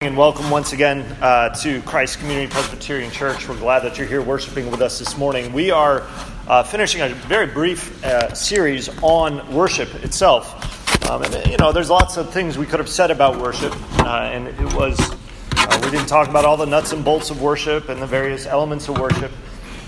And 0.00 0.16
welcome 0.16 0.48
once 0.48 0.72
again 0.72 1.00
uh, 1.20 1.48
to 1.56 1.82
Christ 1.82 2.20
Community 2.20 2.46
Presbyterian 2.46 3.10
Church. 3.10 3.48
We're 3.48 3.58
glad 3.58 3.80
that 3.80 3.98
you're 3.98 4.06
here 4.06 4.22
worshiping 4.22 4.70
with 4.70 4.80
us 4.80 5.00
this 5.00 5.18
morning. 5.18 5.52
We 5.52 5.72
are 5.72 6.06
uh, 6.46 6.62
finishing 6.62 7.00
a 7.00 7.08
very 7.08 7.48
brief 7.48 8.04
uh, 8.04 8.32
series 8.32 8.88
on 9.02 9.52
worship 9.52 9.92
itself. 10.04 11.10
Um, 11.10 11.24
and, 11.24 11.50
you 11.50 11.56
know, 11.56 11.72
there's 11.72 11.90
lots 11.90 12.16
of 12.16 12.32
things 12.32 12.56
we 12.56 12.64
could 12.64 12.78
have 12.78 12.88
said 12.88 13.10
about 13.10 13.40
worship, 13.40 13.74
uh, 14.04 14.30
and 14.32 14.46
it 14.46 14.72
was, 14.74 15.00
uh, 15.56 15.80
we 15.82 15.90
didn't 15.90 16.06
talk 16.06 16.28
about 16.28 16.44
all 16.44 16.56
the 16.56 16.64
nuts 16.64 16.92
and 16.92 17.04
bolts 17.04 17.30
of 17.30 17.42
worship 17.42 17.88
and 17.88 18.00
the 18.00 18.06
various 18.06 18.46
elements 18.46 18.88
of 18.88 19.00
worship, 19.00 19.32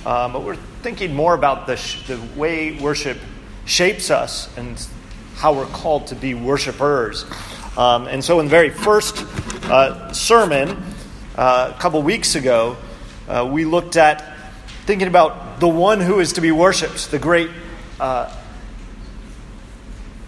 um, 0.05 0.33
but 0.33 0.43
we're 0.43 0.57
thinking 0.83 1.15
more 1.15 1.35
about 1.35 1.69
the, 1.69 1.77
sh- 1.77 2.05
the 2.09 2.21
way 2.35 2.77
worship 2.81 3.19
shapes 3.65 4.11
us 4.11 4.53
and 4.59 4.85
how 5.37 5.53
we're 5.53 5.67
called 5.67 6.09
to 6.09 6.17
be 6.17 6.35
worshipers. 6.35 7.27
Um, 7.77 8.09
and 8.09 8.25
so, 8.25 8.41
in 8.41 8.47
the 8.47 8.51
very 8.51 8.71
first 8.71 9.25
uh, 9.65 10.13
sermon 10.13 10.77
uh, 11.37 11.73
a 11.75 11.81
couple 11.81 12.03
weeks 12.03 12.35
ago, 12.35 12.77
uh, 13.29 13.49
we 13.51 13.65
looked 13.65 13.97
at 13.97 14.37
thinking 14.87 15.07
about 15.07 15.61
the 15.61 15.69
one 15.69 16.01
who 16.01 16.19
is 16.19 16.33
to 16.33 16.41
be 16.41 16.51
worshipped, 16.51 17.13
the 17.13 17.19
great 17.19 17.49
uh, 18.01 18.35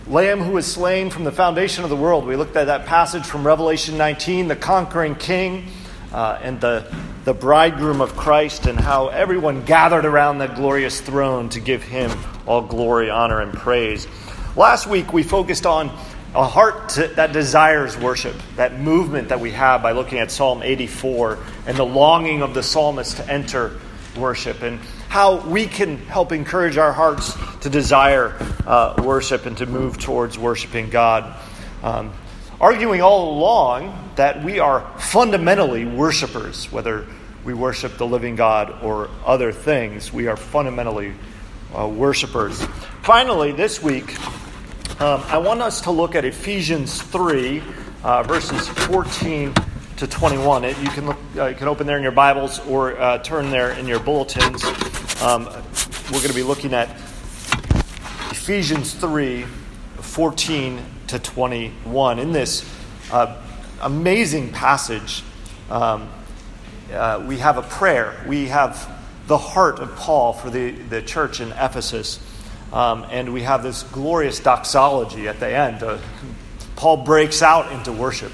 Lamb 0.06 0.40
who 0.40 0.52
was 0.52 0.66
slain 0.66 1.10
from 1.10 1.24
the 1.24 1.32
foundation 1.32 1.82
of 1.82 1.90
the 1.90 1.96
world. 1.96 2.26
We 2.26 2.36
looked 2.36 2.54
at 2.56 2.66
that 2.66 2.86
passage 2.86 3.24
from 3.24 3.44
Revelation 3.44 3.98
19, 3.98 4.46
the 4.46 4.56
conquering 4.56 5.16
king 5.16 5.66
uh, 6.12 6.38
and 6.42 6.60
the, 6.60 6.94
the 7.24 7.34
bridegroom 7.34 8.00
of 8.00 8.16
Christ, 8.16 8.66
and 8.66 8.78
how 8.78 9.08
everyone 9.08 9.64
gathered 9.64 10.04
around 10.04 10.38
that 10.38 10.54
glorious 10.54 11.00
throne 11.00 11.48
to 11.50 11.60
give 11.60 11.82
him 11.82 12.10
all 12.46 12.62
glory, 12.62 13.10
honor, 13.10 13.40
and 13.40 13.52
praise. 13.52 14.06
Last 14.54 14.86
week, 14.86 15.12
we 15.12 15.22
focused 15.22 15.66
on 15.66 15.90
a 16.34 16.46
heart 16.46 16.90
to, 16.90 17.08
that 17.08 17.32
desires 17.32 17.96
worship, 17.96 18.34
that 18.56 18.78
movement 18.78 19.28
that 19.28 19.40
we 19.40 19.50
have 19.50 19.82
by 19.82 19.92
looking 19.92 20.18
at 20.18 20.30
Psalm 20.30 20.62
84 20.62 21.38
and 21.66 21.76
the 21.76 21.84
longing 21.84 22.42
of 22.42 22.54
the 22.54 22.62
psalmist 22.62 23.18
to 23.18 23.30
enter 23.30 23.78
worship, 24.16 24.62
and 24.62 24.78
how 25.08 25.46
we 25.46 25.66
can 25.66 25.98
help 25.98 26.32
encourage 26.32 26.78
our 26.78 26.92
hearts 26.92 27.36
to 27.60 27.68
desire 27.68 28.34
uh, 28.66 28.94
worship 29.04 29.46
and 29.46 29.56
to 29.58 29.66
move 29.66 29.98
towards 29.98 30.38
worshiping 30.38 30.88
God. 30.88 31.38
Um, 31.82 32.12
arguing 32.60 33.02
all 33.02 33.36
along 33.36 34.10
that 34.16 34.42
we 34.42 34.58
are 34.58 34.80
fundamentally 34.98 35.84
worshipers, 35.84 36.70
whether 36.72 37.06
we 37.44 37.52
worship 37.52 37.98
the 37.98 38.06
living 38.06 38.36
God 38.36 38.82
or 38.82 39.10
other 39.26 39.52
things, 39.52 40.12
we 40.12 40.28
are 40.28 40.36
fundamentally 40.36 41.12
uh, 41.76 41.88
worshipers. 41.88 42.62
Finally, 43.02 43.52
this 43.52 43.82
week, 43.82 44.16
um, 45.02 45.24
I 45.26 45.38
want 45.38 45.60
us 45.60 45.80
to 45.80 45.90
look 45.90 46.14
at 46.14 46.24
Ephesians 46.24 47.02
3, 47.02 47.60
uh, 48.04 48.22
verses 48.22 48.68
14 48.68 49.52
to 49.96 50.06
21. 50.06 50.62
It, 50.62 50.78
you, 50.78 50.88
can 50.90 51.06
look, 51.06 51.18
uh, 51.36 51.46
you 51.46 51.56
can 51.56 51.66
open 51.66 51.88
there 51.88 51.96
in 51.96 52.04
your 52.04 52.12
Bibles 52.12 52.60
or 52.66 52.96
uh, 53.00 53.18
turn 53.18 53.50
there 53.50 53.72
in 53.72 53.88
your 53.88 53.98
bulletins. 53.98 54.62
Um, 55.20 55.46
we're 56.06 56.20
going 56.20 56.28
to 56.28 56.34
be 56.34 56.44
looking 56.44 56.72
at 56.72 56.88
Ephesians 58.30 58.94
3, 58.94 59.42
14 59.96 60.80
to 61.08 61.18
21. 61.18 62.20
In 62.20 62.30
this 62.30 62.64
uh, 63.10 63.42
amazing 63.80 64.52
passage, 64.52 65.24
um, 65.68 66.08
uh, 66.92 67.24
we 67.26 67.38
have 67.38 67.58
a 67.58 67.62
prayer. 67.62 68.24
We 68.28 68.46
have 68.46 68.88
the 69.26 69.38
heart 69.38 69.80
of 69.80 69.96
Paul 69.96 70.32
for 70.32 70.48
the, 70.48 70.70
the 70.70 71.02
church 71.02 71.40
in 71.40 71.50
Ephesus. 71.50 72.20
Um, 72.72 73.04
and 73.10 73.32
we 73.32 73.42
have 73.42 73.62
this 73.62 73.82
glorious 73.82 74.40
doxology 74.40 75.28
at 75.28 75.38
the 75.40 75.48
end. 75.48 75.82
Uh, 75.82 75.98
Paul 76.74 76.98
breaks 76.98 77.42
out 77.42 77.70
into 77.72 77.92
worship. 77.92 78.32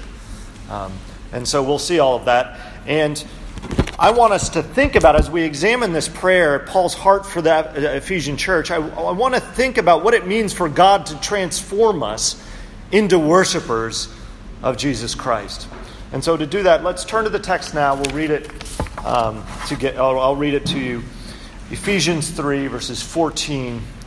Um, 0.69 0.93
and 1.31 1.47
so 1.47 1.61
we'll 1.61 1.79
see 1.79 1.99
all 1.99 2.15
of 2.15 2.25
that. 2.25 2.59
And 2.87 3.23
I 3.99 4.11
want 4.11 4.31
us 4.31 4.49
to 4.51 4.63
think 4.63 4.95
about, 4.95 5.17
as 5.17 5.29
we 5.29 5.43
examine 5.43 5.91
this 5.91 6.07
prayer, 6.07 6.59
Paul's 6.59 6.93
heart 6.93 7.25
for 7.25 7.41
the 7.41 7.97
Ephesian 7.97 8.37
church, 8.37 8.71
I, 8.71 8.77
I 8.77 9.11
want 9.11 9.35
to 9.35 9.41
think 9.41 9.77
about 9.77 10.05
what 10.05 10.13
it 10.13 10.25
means 10.25 10.53
for 10.53 10.69
God 10.69 11.07
to 11.07 11.19
transform 11.19 12.01
us 12.01 12.41
into 12.93 13.19
worshipers 13.19 14.07
of 14.63 14.77
Jesus 14.77 15.15
Christ. 15.15 15.67
And 16.13 16.23
so 16.23 16.37
to 16.37 16.47
do 16.47 16.63
that, 16.63 16.83
let's 16.83 17.03
turn 17.03 17.25
to 17.25 17.29
the 17.29 17.39
text 17.39 17.73
now. 17.73 17.95
We'll 17.95 18.15
read 18.15 18.31
it 18.31 18.49
um, 19.05 19.43
to 19.67 19.75
get, 19.75 19.97
I'll, 19.97 20.17
I'll 20.17 20.35
read 20.35 20.53
it 20.53 20.65
to 20.67 20.79
you. 20.79 21.03
Ephesians 21.69 22.31
3, 22.31 22.67
verses 22.67 23.03
14 23.03 23.81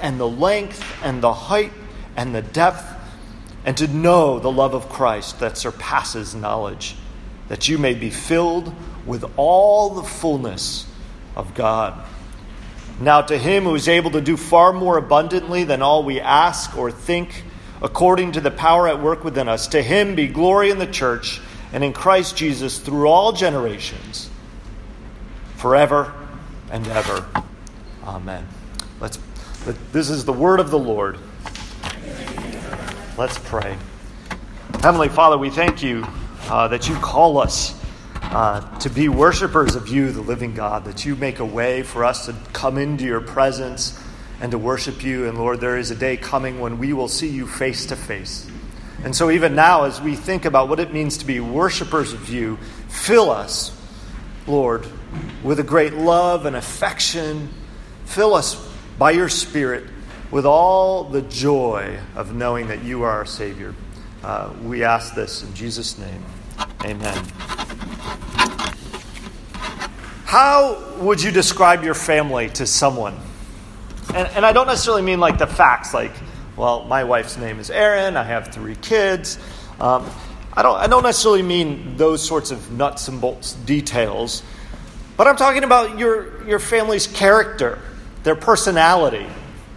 and 0.00 0.18
the 0.18 0.28
length 0.28 0.84
and 1.02 1.22
the 1.22 1.32
height 1.32 1.72
and 2.16 2.34
the 2.34 2.42
depth, 2.42 2.84
and 3.64 3.76
to 3.76 3.88
know 3.88 4.38
the 4.38 4.50
love 4.50 4.74
of 4.74 4.88
Christ 4.88 5.40
that 5.40 5.58
surpasses 5.58 6.34
knowledge, 6.34 6.96
that 7.48 7.68
you 7.68 7.78
may 7.78 7.94
be 7.94 8.10
filled 8.10 8.72
with 9.04 9.24
all 9.36 9.90
the 9.90 10.02
fullness 10.02 10.86
of 11.34 11.54
God. 11.54 12.02
Now, 13.00 13.20
to 13.22 13.36
him 13.36 13.64
who 13.64 13.74
is 13.74 13.88
able 13.88 14.12
to 14.12 14.20
do 14.20 14.36
far 14.36 14.72
more 14.72 14.96
abundantly 14.96 15.64
than 15.64 15.82
all 15.82 16.02
we 16.02 16.20
ask 16.20 16.76
or 16.76 16.90
think, 16.90 17.44
according 17.82 18.32
to 18.32 18.40
the 18.40 18.50
power 18.50 18.88
at 18.88 19.02
work 19.02 19.22
within 19.22 19.48
us, 19.48 19.68
to 19.68 19.82
him 19.82 20.14
be 20.14 20.28
glory 20.28 20.70
in 20.70 20.78
the 20.78 20.86
church 20.86 21.40
and 21.72 21.84
in 21.84 21.92
Christ 21.92 22.36
Jesus 22.36 22.78
through 22.78 23.08
all 23.08 23.32
generations, 23.32 24.30
forever 25.56 26.14
and 26.70 26.86
ever. 26.88 27.26
Amen. 28.04 28.46
This 29.66 30.10
is 30.10 30.24
the 30.24 30.32
word 30.32 30.60
of 30.60 30.70
the 30.70 30.78
Lord. 30.78 31.18
Let's 33.18 33.36
pray. 33.38 33.76
Heavenly 34.80 35.08
Father, 35.08 35.36
we 35.36 35.50
thank 35.50 35.82
you 35.82 36.06
uh, 36.48 36.68
that 36.68 36.88
you 36.88 36.94
call 36.96 37.38
us 37.38 37.76
uh, 38.22 38.60
to 38.78 38.88
be 38.88 39.08
worshipers 39.08 39.74
of 39.74 39.88
you, 39.88 40.12
the 40.12 40.20
living 40.20 40.54
God, 40.54 40.84
that 40.84 41.04
you 41.04 41.16
make 41.16 41.40
a 41.40 41.44
way 41.44 41.82
for 41.82 42.04
us 42.04 42.26
to 42.26 42.34
come 42.52 42.78
into 42.78 43.04
your 43.04 43.20
presence 43.20 44.00
and 44.40 44.52
to 44.52 44.58
worship 44.58 45.02
you. 45.02 45.26
And 45.26 45.36
Lord, 45.36 45.60
there 45.60 45.76
is 45.76 45.90
a 45.90 45.96
day 45.96 46.16
coming 46.16 46.60
when 46.60 46.78
we 46.78 46.92
will 46.92 47.08
see 47.08 47.28
you 47.28 47.48
face 47.48 47.86
to 47.86 47.96
face. 47.96 48.48
And 49.02 49.16
so, 49.16 49.32
even 49.32 49.56
now, 49.56 49.82
as 49.82 50.00
we 50.00 50.14
think 50.14 50.44
about 50.44 50.68
what 50.68 50.78
it 50.78 50.92
means 50.92 51.18
to 51.18 51.26
be 51.26 51.40
worshipers 51.40 52.12
of 52.12 52.28
you, 52.28 52.56
fill 52.86 53.30
us, 53.30 53.76
Lord, 54.46 54.86
with 55.42 55.58
a 55.58 55.64
great 55.64 55.94
love 55.94 56.46
and 56.46 56.54
affection. 56.54 57.48
Fill 58.04 58.34
us 58.34 58.54
by 58.98 59.10
your 59.10 59.28
Spirit 59.28 59.84
with 60.30 60.46
all 60.46 61.04
the 61.04 61.22
joy 61.22 61.98
of 62.14 62.34
knowing 62.34 62.68
that 62.68 62.82
you 62.82 63.02
are 63.02 63.10
our 63.10 63.26
Savior. 63.26 63.74
Uh, 64.22 64.52
we 64.62 64.84
ask 64.84 65.14
this 65.14 65.42
in 65.42 65.54
Jesus' 65.54 65.98
name. 65.98 66.24
Amen. 66.84 67.24
How 70.24 70.82
would 70.98 71.22
you 71.22 71.30
describe 71.30 71.84
your 71.84 71.94
family 71.94 72.48
to 72.50 72.66
someone? 72.66 73.16
And, 74.14 74.28
and 74.28 74.46
I 74.46 74.52
don't 74.52 74.66
necessarily 74.66 75.02
mean 75.02 75.20
like 75.20 75.38
the 75.38 75.46
facts, 75.46 75.94
like, 75.94 76.12
well, 76.56 76.84
my 76.84 77.04
wife's 77.04 77.36
name 77.36 77.60
is 77.60 77.70
Erin, 77.70 78.16
I 78.16 78.24
have 78.24 78.52
three 78.52 78.76
kids. 78.76 79.38
Um, 79.78 80.10
I, 80.54 80.62
don't, 80.62 80.76
I 80.76 80.86
don't 80.86 81.02
necessarily 81.02 81.42
mean 81.42 81.96
those 81.96 82.26
sorts 82.26 82.50
of 82.50 82.72
nuts 82.72 83.08
and 83.08 83.20
bolts 83.20 83.52
details, 83.52 84.42
but 85.16 85.26
I'm 85.26 85.36
talking 85.36 85.64
about 85.64 85.98
your, 85.98 86.46
your 86.46 86.58
family's 86.58 87.06
character 87.06 87.78
their 88.26 88.34
personality. 88.34 89.24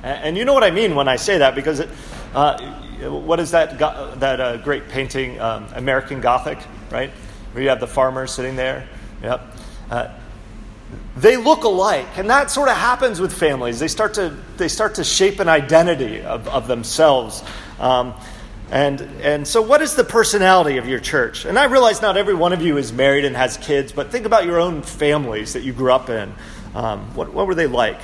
And 0.02 0.36
you 0.36 0.44
know 0.44 0.56
what 0.56 0.64
I 0.64 0.72
mean 0.72 0.96
when 0.96 1.08
I 1.08 1.18
say 1.18 1.38
that 1.38 1.54
because 1.54 1.82
it, 1.82 1.90
uh, 2.34 2.60
what 3.08 3.40
is 3.40 3.52
that, 3.52 3.78
that 4.20 4.40
uh, 4.40 4.58
great 4.58 4.90
painting, 4.90 5.40
um, 5.40 5.68
American 5.76 6.20
Gothic, 6.20 6.58
right? 6.90 7.12
Where 7.52 7.62
you 7.62 7.70
have 7.70 7.80
the 7.80 7.88
farmers 7.88 8.32
sitting 8.32 8.56
there. 8.56 8.90
Yep. 9.22 9.56
Uh, 9.92 10.08
they 11.16 11.38
look 11.38 11.64
alike, 11.64 12.18
and 12.18 12.28
that 12.32 12.50
sort 12.50 12.70
of 12.70 12.76
happens 12.76 13.20
with 13.20 13.32
families. 13.32 13.80
They 13.80 13.88
start 13.88 14.16
to, 14.16 14.36
they 14.58 14.68
start 14.68 14.96
to 14.96 15.04
shape 15.04 15.40
an 15.40 15.48
identity 15.48 16.22
of, 16.22 16.48
of 16.48 16.68
themselves. 16.68 17.44
Um, 17.80 18.16
and, 18.72 19.02
and 19.22 19.48
so, 19.48 19.62
what 19.62 19.84
is 19.84 19.94
the 19.94 20.04
personality 20.04 20.78
of 20.78 20.88
your 20.88 21.00
church? 21.00 21.46
And 21.46 21.60
I 21.60 21.66
realize 21.66 22.02
not 22.02 22.18
every 22.18 22.34
one 22.34 22.54
of 22.54 22.64
you 22.64 22.78
is 22.78 22.92
married 22.92 23.26
and 23.26 23.36
has 23.36 23.58
kids, 23.58 23.92
but 23.92 24.12
think 24.12 24.26
about 24.26 24.46
your 24.46 24.60
own 24.60 24.82
families 24.82 25.54
that 25.54 25.62
you 25.62 25.74
grew 25.74 25.92
up 25.92 26.10
in. 26.10 26.34
Um, 26.74 27.14
what, 27.16 27.32
what 27.32 27.46
were 27.46 27.56
they 27.56 27.68
like? 27.68 28.00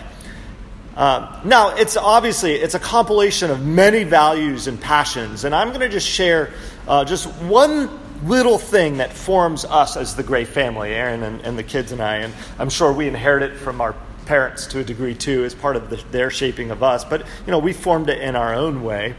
Um, 0.96 1.28
now, 1.44 1.76
it's 1.76 1.98
obviously 1.98 2.54
it's 2.54 2.74
a 2.74 2.80
compilation 2.80 3.52
of 3.52 3.66
many 3.66 4.04
values 4.04 4.68
and 4.68 4.80
passions, 4.80 5.44
and 5.44 5.54
I'm 5.54 5.70
going 5.70 5.82
to 5.82 5.90
just 5.90 6.08
share 6.08 6.54
uh, 6.88 7.04
just 7.04 7.28
one 7.44 7.90
little 8.24 8.58
thing 8.58 8.98
that 8.98 9.12
forms 9.12 9.66
us 9.66 9.98
as 9.98 10.16
the 10.16 10.24
Gray 10.24 10.46
family, 10.46 10.92
Erin 10.94 11.24
and, 11.24 11.42
and, 11.42 11.58
the 11.58 11.64
kids 11.64 11.92
and 11.92 12.02
I. 12.02 12.18
And 12.18 12.34
I'm 12.58 12.70
sure 12.70 12.92
we 12.94 13.08
inherit 13.08 13.44
it 13.44 13.58
from 13.58 13.82
our 13.82 13.94
parents 14.26 14.68
to 14.68 14.80
a 14.80 14.84
degree 14.84 15.14
too, 15.14 15.44
as 15.44 15.54
part 15.54 15.76
of 15.76 15.90
the, 15.90 15.98
their 16.12 16.30
shaping 16.30 16.72
of 16.72 16.82
us. 16.82 17.04
But 17.04 17.22
you 17.46 17.52
know, 17.52 17.60
we 17.60 17.74
formed 17.74 18.10
it 18.10 18.22
in 18.22 18.36
our 18.36 18.54
own 18.54 18.84
way. 18.84 19.16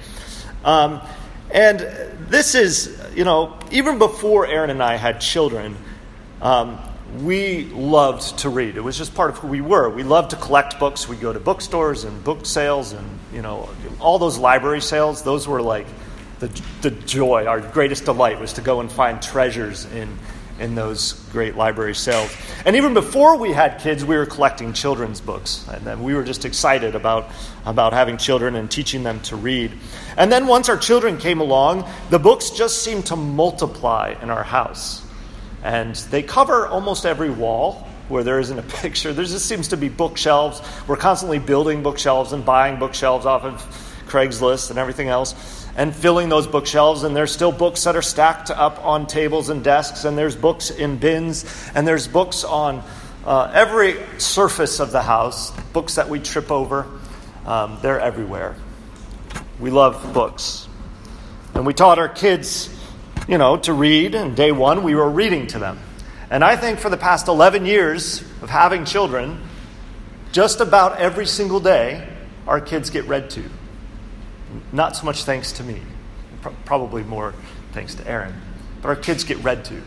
Um, 0.64 1.00
and 1.50 1.80
this 2.28 2.54
is, 2.54 3.00
you 3.14 3.24
know, 3.24 3.58
even 3.70 3.98
before 3.98 4.46
Erin 4.46 4.70
and 4.70 4.82
I 4.82 4.96
had 4.96 5.20
children, 5.20 5.76
um, 6.42 6.78
we 7.20 7.64
loved 7.66 8.38
to 8.38 8.48
read. 8.48 8.76
It 8.76 8.82
was 8.82 8.98
just 8.98 9.14
part 9.14 9.30
of 9.30 9.38
who 9.38 9.48
we 9.48 9.60
were. 9.60 9.88
We 9.88 10.02
loved 10.02 10.30
to 10.30 10.36
collect 10.36 10.78
books. 10.78 11.08
We'd 11.08 11.20
go 11.20 11.32
to 11.32 11.40
bookstores 11.40 12.04
and 12.04 12.22
book 12.22 12.46
sales 12.46 12.92
and, 12.92 13.06
you 13.32 13.42
know, 13.42 13.68
all 14.00 14.18
those 14.18 14.38
library 14.38 14.80
sales. 14.80 15.22
Those 15.22 15.48
were 15.48 15.62
like 15.62 15.86
the, 16.38 16.48
the 16.82 16.90
joy, 16.90 17.46
our 17.46 17.60
greatest 17.60 18.04
delight 18.04 18.40
was 18.40 18.54
to 18.54 18.60
go 18.60 18.80
and 18.80 18.92
find 18.92 19.22
treasures 19.22 19.86
in, 19.86 20.18
in 20.58 20.74
those 20.74 21.12
great 21.32 21.56
library 21.56 21.94
sales. 21.94 22.34
And 22.64 22.76
even 22.76 22.92
before 22.92 23.36
we 23.38 23.52
had 23.52 23.80
kids, 23.80 24.04
we 24.04 24.16
were 24.16 24.26
collecting 24.26 24.72
children's 24.72 25.20
books. 25.20 25.66
And 25.68 25.84
then 25.86 26.02
we 26.02 26.14
were 26.14 26.24
just 26.24 26.44
excited 26.44 26.94
about, 26.94 27.30
about 27.64 27.92
having 27.92 28.18
children 28.18 28.56
and 28.56 28.70
teaching 28.70 29.02
them 29.02 29.20
to 29.20 29.36
read. 29.36 29.72
And 30.16 30.30
then 30.30 30.46
once 30.46 30.68
our 30.68 30.76
children 30.76 31.16
came 31.16 31.40
along, 31.40 31.88
the 32.10 32.18
books 32.18 32.50
just 32.50 32.82
seemed 32.82 33.06
to 33.06 33.16
multiply 33.16 34.14
in 34.20 34.30
our 34.30 34.44
house. 34.44 35.05
And 35.66 35.96
they 35.96 36.22
cover 36.22 36.68
almost 36.68 37.04
every 37.04 37.28
wall 37.28 37.88
where 38.08 38.22
there 38.22 38.38
isn't 38.38 38.56
a 38.56 38.62
picture. 38.82 39.12
There 39.12 39.24
just 39.24 39.46
seems 39.46 39.66
to 39.68 39.76
be 39.76 39.88
bookshelves. 39.88 40.62
We're 40.86 40.96
constantly 40.96 41.40
building 41.40 41.82
bookshelves 41.82 42.32
and 42.32 42.44
buying 42.44 42.78
bookshelves 42.78 43.26
off 43.26 43.42
of 43.42 43.54
Craigslist 44.06 44.70
and 44.70 44.78
everything 44.78 45.08
else 45.08 45.66
and 45.76 45.92
filling 45.92 46.28
those 46.28 46.46
bookshelves. 46.46 47.02
And 47.02 47.16
there's 47.16 47.32
still 47.32 47.50
books 47.50 47.82
that 47.82 47.96
are 47.96 48.02
stacked 48.02 48.52
up 48.52 48.78
on 48.84 49.08
tables 49.08 49.48
and 49.48 49.64
desks, 49.64 50.04
and 50.04 50.16
there's 50.16 50.36
books 50.36 50.70
in 50.70 50.98
bins, 50.98 51.44
and 51.74 51.84
there's 51.86 52.06
books 52.06 52.44
on 52.44 52.84
uh, 53.24 53.50
every 53.52 53.96
surface 54.18 54.78
of 54.78 54.92
the 54.92 55.02
house, 55.02 55.50
books 55.72 55.96
that 55.96 56.08
we 56.08 56.20
trip 56.20 56.52
over. 56.52 56.86
Um, 57.44 57.78
they're 57.82 58.00
everywhere. 58.00 58.54
We 59.58 59.70
love 59.70 60.14
books. 60.14 60.68
And 61.54 61.66
we 61.66 61.74
taught 61.74 61.98
our 61.98 62.08
kids, 62.08 62.68
you 63.28 63.38
know, 63.38 63.56
to 63.56 63.72
read, 63.72 64.14
and 64.14 64.36
day 64.36 64.52
one 64.52 64.82
we 64.82 64.94
were 64.94 65.10
reading 65.10 65.46
to 65.48 65.58
them. 65.58 65.78
And 66.30 66.44
I 66.44 66.56
think 66.56 66.78
for 66.78 66.90
the 66.90 66.96
past 66.96 67.28
11 67.28 67.66
years 67.66 68.20
of 68.42 68.50
having 68.50 68.84
children, 68.84 69.40
just 70.32 70.60
about 70.60 70.98
every 70.98 71.26
single 71.26 71.60
day, 71.60 72.08
our 72.46 72.60
kids 72.60 72.90
get 72.90 73.04
read 73.06 73.30
to. 73.30 73.42
Not 74.72 74.96
so 74.96 75.04
much 75.04 75.24
thanks 75.24 75.52
to 75.52 75.62
me, 75.62 75.80
probably 76.64 77.02
more 77.02 77.34
thanks 77.72 77.94
to 77.96 78.06
Erin. 78.06 78.34
But 78.82 78.88
our 78.88 78.96
kids 78.96 79.24
get 79.24 79.38
read 79.38 79.64
to 79.66 79.82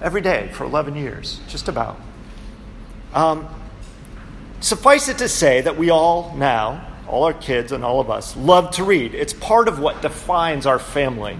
every 0.00 0.20
day 0.20 0.48
for 0.52 0.64
11 0.64 0.96
years, 0.96 1.40
just 1.48 1.68
about. 1.68 2.00
Um, 3.14 3.48
suffice 4.60 5.08
it 5.08 5.18
to 5.18 5.28
say 5.28 5.60
that 5.60 5.76
we 5.76 5.90
all 5.90 6.34
now, 6.36 6.88
all 7.08 7.24
our 7.24 7.34
kids 7.34 7.72
and 7.72 7.84
all 7.84 8.00
of 8.00 8.10
us, 8.10 8.36
love 8.36 8.72
to 8.72 8.84
read. 8.84 9.14
It's 9.14 9.32
part 9.32 9.68
of 9.68 9.78
what 9.78 10.02
defines 10.02 10.66
our 10.66 10.78
family. 10.78 11.38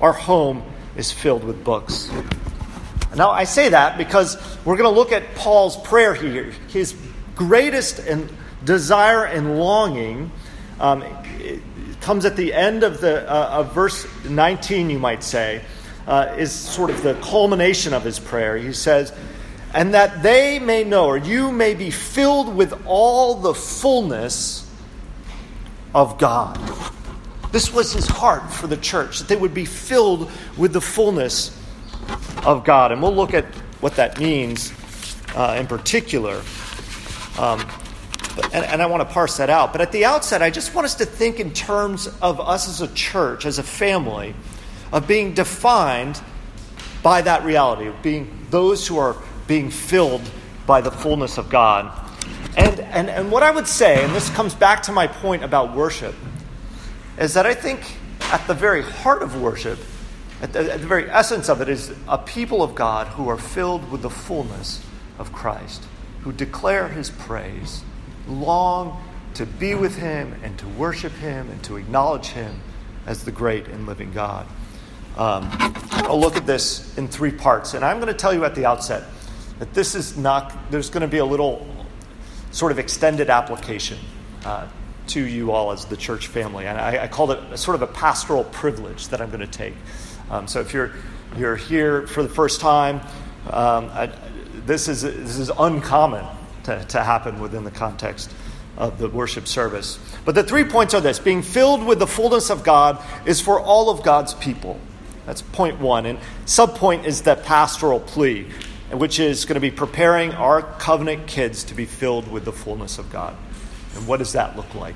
Our 0.00 0.12
home 0.12 0.62
is 0.96 1.12
filled 1.12 1.44
with 1.44 1.64
books. 1.64 2.10
Now, 3.14 3.30
I 3.30 3.44
say 3.44 3.70
that 3.70 3.96
because 3.96 4.36
we're 4.64 4.76
going 4.76 4.92
to 4.92 4.98
look 4.98 5.12
at 5.12 5.34
Paul's 5.34 5.76
prayer 5.76 6.12
here. 6.14 6.52
His 6.68 6.94
greatest 7.34 7.98
and 7.98 8.30
desire 8.64 9.24
and 9.24 9.58
longing 9.58 10.30
um, 10.80 11.02
comes 12.00 12.24
at 12.24 12.36
the 12.36 12.52
end 12.52 12.82
of, 12.82 13.00
the, 13.00 13.30
uh, 13.30 13.60
of 13.60 13.72
verse 13.72 14.06
19, 14.28 14.90
you 14.90 14.98
might 14.98 15.22
say, 15.22 15.62
uh, 16.06 16.34
is 16.36 16.52
sort 16.52 16.90
of 16.90 17.02
the 17.02 17.14
culmination 17.14 17.94
of 17.94 18.04
his 18.04 18.18
prayer. 18.18 18.56
He 18.56 18.72
says, 18.72 19.12
And 19.72 19.94
that 19.94 20.22
they 20.22 20.58
may 20.58 20.84
know, 20.84 21.06
or 21.06 21.16
you 21.16 21.50
may 21.50 21.74
be 21.74 21.90
filled 21.90 22.54
with 22.54 22.86
all 22.86 23.36
the 23.36 23.54
fullness 23.54 24.70
of 25.94 26.18
God. 26.18 26.60
This 27.52 27.72
was 27.72 27.92
his 27.92 28.06
heart 28.06 28.52
for 28.52 28.66
the 28.66 28.76
church, 28.76 29.18
that 29.18 29.28
they 29.28 29.36
would 29.36 29.54
be 29.54 29.64
filled 29.64 30.30
with 30.56 30.72
the 30.72 30.80
fullness 30.80 31.56
of 32.44 32.64
God. 32.64 32.92
And 32.92 33.02
we'll 33.02 33.14
look 33.14 33.34
at 33.34 33.44
what 33.80 33.96
that 33.96 34.18
means 34.20 34.72
uh, 35.34 35.56
in 35.58 35.66
particular. 35.66 36.42
Um, 37.38 37.66
and, 38.52 38.64
and 38.64 38.82
I 38.82 38.86
want 38.86 39.06
to 39.06 39.12
parse 39.12 39.38
that 39.38 39.50
out. 39.50 39.72
But 39.72 39.80
at 39.80 39.92
the 39.92 40.04
outset, 40.04 40.42
I 40.42 40.50
just 40.50 40.74
want 40.74 40.84
us 40.84 40.96
to 40.96 41.06
think 41.06 41.40
in 41.40 41.52
terms 41.52 42.06
of 42.20 42.40
us 42.40 42.68
as 42.68 42.80
a 42.80 42.92
church, 42.94 43.46
as 43.46 43.58
a 43.58 43.62
family, 43.62 44.34
of 44.92 45.06
being 45.06 45.34
defined 45.34 46.20
by 47.02 47.22
that 47.22 47.44
reality, 47.44 47.86
of 47.86 48.02
being 48.02 48.46
those 48.50 48.86
who 48.86 48.98
are 48.98 49.16
being 49.46 49.70
filled 49.70 50.22
by 50.66 50.80
the 50.80 50.90
fullness 50.90 51.38
of 51.38 51.48
God. 51.48 51.92
And, 52.56 52.80
and, 52.80 53.08
and 53.08 53.30
what 53.30 53.42
I 53.42 53.50
would 53.50 53.66
say, 53.66 54.04
and 54.04 54.14
this 54.14 54.28
comes 54.30 54.54
back 54.54 54.82
to 54.84 54.92
my 54.92 55.06
point 55.06 55.44
about 55.44 55.74
worship, 55.74 56.14
is 57.18 57.34
that 57.34 57.46
I 57.46 57.54
think 57.54 57.96
at 58.20 58.46
the 58.46 58.54
very 58.54 58.82
heart 58.82 59.22
of 59.22 59.40
worship, 59.40 59.78
at 60.42 60.52
the, 60.52 60.72
at 60.72 60.80
the 60.80 60.86
very 60.86 61.08
essence 61.10 61.48
of 61.48 61.60
it, 61.60 61.68
is 61.68 61.94
a 62.08 62.18
people 62.18 62.62
of 62.62 62.74
God 62.74 63.06
who 63.08 63.28
are 63.28 63.38
filled 63.38 63.90
with 63.90 64.02
the 64.02 64.10
fullness 64.10 64.84
of 65.18 65.32
Christ, 65.32 65.84
who 66.22 66.32
declare 66.32 66.88
his 66.88 67.10
praise 67.10 67.82
long 68.28 69.02
to 69.36 69.46
be 69.46 69.74
with 69.74 69.96
Him 69.96 70.34
and 70.42 70.58
to 70.58 70.66
worship 70.66 71.12
Him 71.12 71.50
and 71.50 71.62
to 71.64 71.76
acknowledge 71.76 72.28
Him 72.28 72.60
as 73.06 73.24
the 73.24 73.30
great 73.30 73.68
and 73.68 73.86
living 73.86 74.12
God. 74.12 74.46
Um, 75.16 75.48
I'll 75.90 76.20
look 76.20 76.36
at 76.36 76.46
this 76.46 76.96
in 76.98 77.08
three 77.08 77.32
parts, 77.32 77.74
and 77.74 77.84
I'm 77.84 77.98
going 77.98 78.12
to 78.12 78.18
tell 78.18 78.34
you 78.34 78.44
at 78.44 78.54
the 78.54 78.66
outset 78.66 79.04
that 79.58 79.72
this 79.74 79.94
is 79.94 80.16
not, 80.16 80.70
there's 80.70 80.90
going 80.90 81.02
to 81.02 81.08
be 81.08 81.18
a 81.18 81.24
little 81.24 81.66
sort 82.50 82.72
of 82.72 82.78
extended 82.78 83.30
application 83.30 83.98
uh, 84.44 84.66
to 85.08 85.20
you 85.20 85.52
all 85.52 85.72
as 85.72 85.84
the 85.84 85.96
church 85.96 86.28
family. 86.28 86.66
And 86.66 86.78
I, 86.78 87.04
I 87.04 87.08
called 87.08 87.30
it 87.32 87.38
a, 87.50 87.56
sort 87.56 87.74
of 87.74 87.82
a 87.82 87.86
pastoral 87.86 88.44
privilege 88.44 89.08
that 89.08 89.20
I'm 89.20 89.30
going 89.30 89.40
to 89.40 89.46
take. 89.46 89.74
Um, 90.30 90.46
so 90.48 90.60
if 90.60 90.72
you're, 90.72 90.92
you're 91.36 91.56
here 91.56 92.06
for 92.06 92.22
the 92.22 92.28
first 92.28 92.60
time, 92.60 93.00
um, 93.50 93.90
I, 93.92 94.12
this, 94.66 94.88
is, 94.88 95.02
this 95.02 95.38
is 95.38 95.50
uncommon 95.58 96.24
to, 96.64 96.84
to 96.84 97.02
happen 97.02 97.40
within 97.40 97.64
the 97.64 97.70
context 97.70 98.32
of 98.76 98.98
the 98.98 99.08
worship 99.08 99.46
service. 99.46 99.98
But 100.24 100.34
the 100.34 100.42
three 100.42 100.64
points 100.64 100.94
are 100.94 101.00
this 101.00 101.18
being 101.18 101.42
filled 101.42 101.84
with 101.84 101.98
the 101.98 102.06
fullness 102.06 102.50
of 102.50 102.64
God 102.64 103.02
is 103.26 103.40
for 103.40 103.60
all 103.60 103.88
of 103.88 104.02
God's 104.02 104.34
people. 104.34 104.78
That's 105.24 105.42
point 105.42 105.80
one. 105.80 106.06
And 106.06 106.18
subpoint 106.44 107.04
is 107.04 107.22
the 107.22 107.36
pastoral 107.36 108.00
plea, 108.00 108.46
which 108.92 109.18
is 109.18 109.44
going 109.44 109.54
to 109.54 109.60
be 109.60 109.70
preparing 109.70 110.32
our 110.32 110.62
covenant 110.62 111.26
kids 111.26 111.64
to 111.64 111.74
be 111.74 111.84
filled 111.84 112.30
with 112.30 112.44
the 112.44 112.52
fullness 112.52 112.98
of 112.98 113.10
God. 113.10 113.36
And 113.96 114.06
what 114.06 114.18
does 114.18 114.32
that 114.32 114.56
look 114.56 114.74
like? 114.74 114.94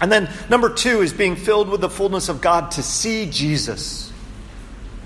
And 0.00 0.10
then 0.10 0.28
number 0.50 0.68
two 0.68 1.00
is 1.00 1.12
being 1.12 1.36
filled 1.36 1.68
with 1.68 1.80
the 1.80 1.88
fullness 1.88 2.28
of 2.28 2.40
God 2.40 2.72
to 2.72 2.82
see 2.82 3.30
Jesus, 3.30 4.12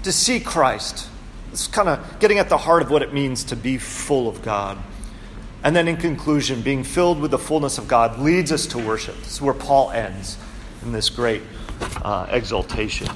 to 0.05 0.13
see 0.13 0.41
Christ. 0.41 1.09
It's 1.53 1.67
kind 1.67 1.89
of 1.89 2.19
getting 2.19 2.39
at 2.39 2.49
the 2.49 2.57
heart 2.57 2.83
of 2.83 2.91
what 2.91 3.03
it 3.03 3.13
means 3.13 3.45
to 3.45 3.57
be 3.57 3.79
full 3.79 4.29
of 4.29 4.43
God. 4.43 4.79
And 5.63 5.75
then 5.75 5.89
in 5.89 5.97
conclusion, 5.97 6.63
being 6.63 6.85
filled 6.85 7.21
with 7.21 7.31
the 7.31 7.39
fullness 7.39 7.79
of 7.79 7.89
God 7.89 8.19
leads 8.19 8.53
us 8.53 8.67
to 8.69 8.79
worship. 8.79 9.17
This 9.19 9.33
is 9.33 9.43
where 9.43 9.55
Paul 9.55 9.91
ends 9.91 10.39
in 10.83 10.93
this 10.93 11.11
great 11.11 11.43
uh, 12.03 12.27
exaltation. 12.31 13.09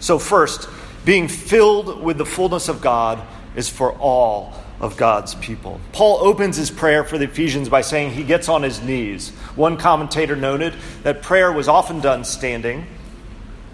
So, 0.00 0.18
first, 0.18 0.68
being 1.04 1.28
filled 1.28 2.02
with 2.02 2.16
the 2.18 2.26
fullness 2.26 2.68
of 2.68 2.80
God 2.80 3.22
is 3.54 3.68
for 3.68 3.92
all 3.92 4.54
of 4.80 4.96
God's 4.96 5.34
people. 5.36 5.80
Paul 5.92 6.18
opens 6.20 6.56
his 6.56 6.70
prayer 6.70 7.04
for 7.04 7.18
the 7.18 7.24
Ephesians 7.24 7.68
by 7.68 7.82
saying 7.82 8.12
he 8.12 8.24
gets 8.24 8.48
on 8.48 8.62
his 8.62 8.82
knees. 8.82 9.30
One 9.54 9.76
commentator 9.76 10.36
noted 10.36 10.74
that 11.02 11.22
prayer 11.22 11.52
was 11.52 11.68
often 11.68 12.00
done 12.00 12.24
standing, 12.24 12.86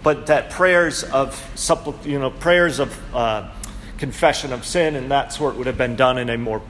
but 0.03 0.27
that 0.27 0.49
prayers 0.49 1.03
of 1.03 1.41
you 2.05 2.19
know 2.19 2.29
prayers 2.29 2.79
of 2.79 3.15
uh, 3.15 3.49
confession 3.97 4.53
of 4.53 4.65
sin 4.65 4.95
and 4.95 5.09
that 5.11 5.33
sort 5.33 5.55
would 5.55 5.67
have 5.67 5.77
been 5.77 5.95
done 5.95 6.17
in 6.17 6.29
a 6.29 6.37
more 6.37 6.61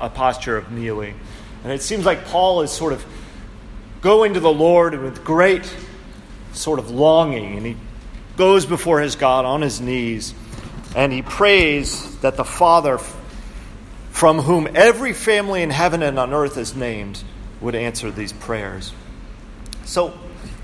a 0.00 0.08
posture 0.08 0.56
of 0.56 0.70
kneeling. 0.70 1.18
And 1.64 1.72
it 1.72 1.82
seems 1.82 2.06
like 2.06 2.24
Paul 2.26 2.62
is 2.62 2.70
sort 2.70 2.92
of 2.92 3.04
going 4.00 4.34
to 4.34 4.40
the 4.40 4.52
Lord 4.52 4.98
with 5.00 5.24
great 5.24 5.74
sort 6.52 6.78
of 6.78 6.90
longing, 6.90 7.56
and 7.56 7.66
he 7.66 7.76
goes 8.36 8.64
before 8.64 9.00
his 9.00 9.16
God 9.16 9.44
on 9.44 9.60
his 9.60 9.80
knees, 9.80 10.34
and 10.94 11.12
he 11.12 11.22
prays 11.22 12.16
that 12.20 12.36
the 12.36 12.44
Father, 12.44 12.98
from 14.18 14.40
whom 14.40 14.66
every 14.74 15.12
family 15.12 15.62
in 15.62 15.70
heaven 15.70 16.02
and 16.02 16.18
on 16.18 16.34
earth 16.34 16.56
is 16.56 16.74
named, 16.74 17.22
would 17.60 17.76
answer 17.76 18.10
these 18.10 18.32
prayers. 18.32 18.92
So, 19.84 20.08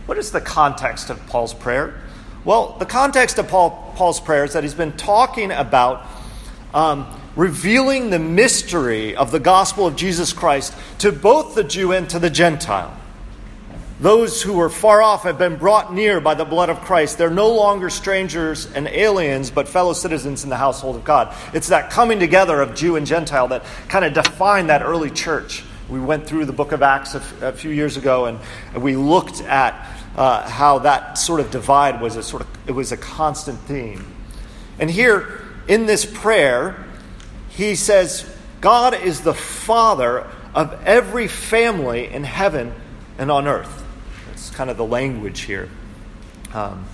what 0.06 0.18
is 0.18 0.32
the 0.32 0.40
context 0.40 1.08
of 1.08 1.24
Paul's 1.28 1.54
prayer? 1.54 2.02
Well, 2.44 2.74
the 2.80 2.84
context 2.84 3.38
of 3.38 3.46
Paul, 3.46 3.92
Paul's 3.94 4.18
prayer 4.18 4.42
is 4.42 4.54
that 4.54 4.64
he's 4.64 4.74
been 4.74 4.96
talking 4.96 5.52
about 5.52 6.04
um, 6.74 7.06
revealing 7.36 8.10
the 8.10 8.18
mystery 8.18 9.14
of 9.14 9.30
the 9.30 9.38
gospel 9.38 9.86
of 9.86 9.94
Jesus 9.94 10.32
Christ 10.32 10.74
to 10.98 11.12
both 11.12 11.54
the 11.54 11.62
Jew 11.62 11.92
and 11.92 12.10
to 12.10 12.18
the 12.18 12.30
Gentile. 12.30 12.92
Those 14.00 14.42
who 14.42 14.54
were 14.54 14.70
far 14.70 15.02
off 15.02 15.22
have 15.22 15.38
been 15.38 15.56
brought 15.56 15.94
near 15.94 16.20
by 16.20 16.34
the 16.34 16.44
blood 16.44 16.68
of 16.68 16.80
Christ. 16.80 17.16
They're 17.16 17.30
no 17.30 17.54
longer 17.54 17.90
strangers 17.90 18.66
and 18.72 18.88
aliens, 18.88 19.50
but 19.50 19.68
fellow 19.68 19.92
citizens 19.92 20.42
in 20.42 20.50
the 20.50 20.56
household 20.56 20.96
of 20.96 21.04
God. 21.04 21.32
It's 21.52 21.68
that 21.68 21.90
coming 21.90 22.18
together 22.18 22.60
of 22.60 22.74
Jew 22.74 22.96
and 22.96 23.06
Gentile 23.06 23.46
that 23.48 23.64
kind 23.88 24.04
of 24.04 24.12
defined 24.12 24.68
that 24.68 24.82
early 24.82 25.10
church. 25.10 25.62
We 25.88 26.00
went 26.00 26.26
through 26.26 26.46
the 26.46 26.52
book 26.52 26.72
of 26.72 26.82
Acts 26.82 27.14
a, 27.14 27.18
f- 27.18 27.42
a 27.42 27.52
few 27.52 27.70
years 27.70 27.96
ago, 27.96 28.26
and, 28.26 28.40
we 28.82 28.96
looked 28.96 29.42
at 29.42 29.74
uh, 30.16 30.48
how 30.48 30.80
that 30.80 31.16
sort 31.16 31.38
of 31.38 31.52
divide 31.52 32.00
was 32.00 32.16
a 32.16 32.22
sort 32.22 32.42
of 32.42 32.48
it 32.66 32.72
was 32.72 32.90
a 32.90 32.96
constant 32.96 33.60
theme. 33.60 34.04
And 34.80 34.90
here 34.90 35.44
in 35.68 35.86
this 35.86 36.04
prayer, 36.04 36.84
he 37.50 37.76
says, 37.76 38.28
God 38.60 38.94
is 38.94 39.20
the 39.20 39.34
Father 39.34 40.26
of 40.52 40.82
every 40.84 41.28
family 41.28 42.08
in 42.08 42.24
heaven 42.24 42.74
and 43.18 43.30
on 43.30 43.46
earth 43.46 43.83
kind 44.50 44.70
of 44.70 44.76
the 44.76 44.84
language 44.84 45.42
here. 45.42 45.68
Um, 46.52 46.84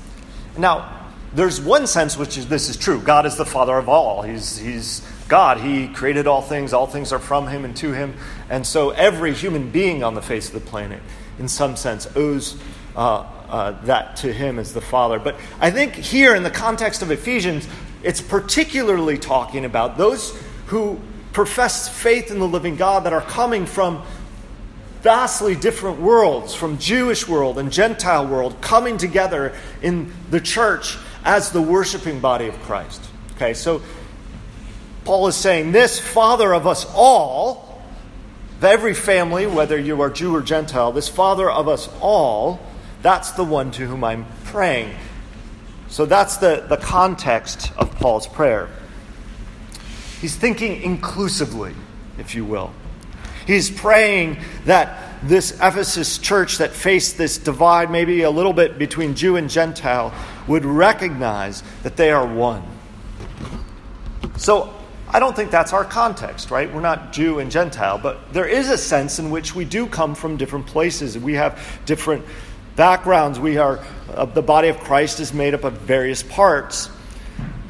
now, 0.56 1.08
there's 1.34 1.60
one 1.60 1.86
sense 1.86 2.16
which 2.16 2.36
is 2.36 2.48
this 2.48 2.68
is 2.68 2.76
true. 2.76 3.00
God 3.00 3.26
is 3.26 3.36
the 3.36 3.44
Father 3.44 3.76
of 3.76 3.88
all. 3.88 4.22
He's, 4.22 4.58
he's 4.58 5.06
God. 5.28 5.60
He 5.60 5.88
created 5.88 6.26
all 6.26 6.42
things. 6.42 6.72
All 6.72 6.86
things 6.86 7.12
are 7.12 7.18
from 7.18 7.46
Him 7.46 7.64
and 7.64 7.76
to 7.76 7.92
Him. 7.92 8.14
And 8.48 8.66
so 8.66 8.90
every 8.90 9.32
human 9.32 9.70
being 9.70 10.02
on 10.02 10.14
the 10.14 10.22
face 10.22 10.48
of 10.48 10.54
the 10.54 10.60
planet, 10.68 11.00
in 11.38 11.46
some 11.46 11.76
sense, 11.76 12.08
owes 12.16 12.60
uh, 12.96 13.20
uh, 13.48 13.70
that 13.84 14.16
to 14.16 14.32
Him 14.32 14.58
as 14.58 14.74
the 14.74 14.80
Father. 14.80 15.18
But 15.20 15.36
I 15.60 15.70
think 15.70 15.94
here, 15.94 16.34
in 16.34 16.42
the 16.42 16.50
context 16.50 17.02
of 17.02 17.10
Ephesians, 17.12 17.68
it's 18.02 18.20
particularly 18.20 19.18
talking 19.18 19.64
about 19.64 19.96
those 19.98 20.36
who 20.66 20.98
profess 21.32 21.88
faith 21.88 22.30
in 22.30 22.40
the 22.40 22.48
living 22.48 22.74
God 22.74 23.04
that 23.04 23.12
are 23.12 23.20
coming 23.20 23.66
from 23.66 24.02
vastly 25.02 25.54
different 25.54 26.00
worlds 26.00 26.54
from 26.54 26.78
Jewish 26.78 27.26
world 27.26 27.58
and 27.58 27.72
Gentile 27.72 28.26
world 28.26 28.60
coming 28.60 28.98
together 28.98 29.54
in 29.82 30.12
the 30.30 30.40
church 30.40 30.98
as 31.24 31.50
the 31.50 31.62
worshiping 31.62 32.20
body 32.20 32.46
of 32.46 32.54
Christ. 32.62 33.02
Okay, 33.36 33.54
so 33.54 33.82
Paul 35.04 35.28
is 35.28 35.36
saying 35.36 35.72
this 35.72 35.98
Father 35.98 36.54
of 36.54 36.66
us 36.66 36.86
all, 36.94 37.82
of 38.58 38.64
every 38.64 38.94
family, 38.94 39.46
whether 39.46 39.78
you 39.78 40.00
are 40.02 40.10
Jew 40.10 40.34
or 40.34 40.42
Gentile, 40.42 40.92
this 40.92 41.08
Father 41.08 41.50
of 41.50 41.68
us 41.68 41.88
all, 42.00 42.60
that's 43.02 43.32
the 43.32 43.44
one 43.44 43.70
to 43.72 43.86
whom 43.86 44.04
I'm 44.04 44.26
praying. 44.44 44.94
So 45.88 46.04
that's 46.06 46.36
the, 46.36 46.66
the 46.68 46.76
context 46.76 47.72
of 47.76 47.90
Paul's 47.96 48.26
prayer. 48.26 48.68
He's 50.20 50.36
thinking 50.36 50.82
inclusively, 50.82 51.74
if 52.18 52.34
you 52.34 52.44
will. 52.44 52.72
He's 53.46 53.70
praying 53.70 54.38
that 54.64 55.10
this 55.22 55.52
Ephesus 55.52 56.18
church 56.18 56.58
that 56.58 56.72
faced 56.72 57.18
this 57.18 57.38
divide, 57.38 57.90
maybe 57.90 58.22
a 58.22 58.30
little 58.30 58.52
bit 58.52 58.78
between 58.78 59.14
Jew 59.14 59.36
and 59.36 59.50
Gentile, 59.50 60.12
would 60.46 60.64
recognize 60.64 61.62
that 61.82 61.96
they 61.96 62.10
are 62.10 62.26
one. 62.26 62.62
So 64.36 64.72
I 65.08 65.18
don't 65.18 65.34
think 65.34 65.50
that's 65.50 65.72
our 65.72 65.84
context, 65.84 66.50
right? 66.50 66.72
We're 66.72 66.80
not 66.80 67.12
Jew 67.12 67.40
and 67.40 67.50
Gentile, 67.50 67.98
but 67.98 68.32
there 68.32 68.46
is 68.46 68.70
a 68.70 68.78
sense 68.78 69.18
in 69.18 69.30
which 69.30 69.54
we 69.54 69.64
do 69.64 69.86
come 69.86 70.14
from 70.14 70.36
different 70.36 70.66
places. 70.66 71.18
We 71.18 71.34
have 71.34 71.60
different 71.84 72.24
backgrounds. 72.76 73.38
We 73.38 73.58
are, 73.58 73.84
uh, 74.14 74.24
the 74.26 74.42
body 74.42 74.68
of 74.68 74.78
Christ 74.78 75.20
is 75.20 75.34
made 75.34 75.52
up 75.52 75.64
of 75.64 75.74
various 75.74 76.22
parts. 76.22 76.88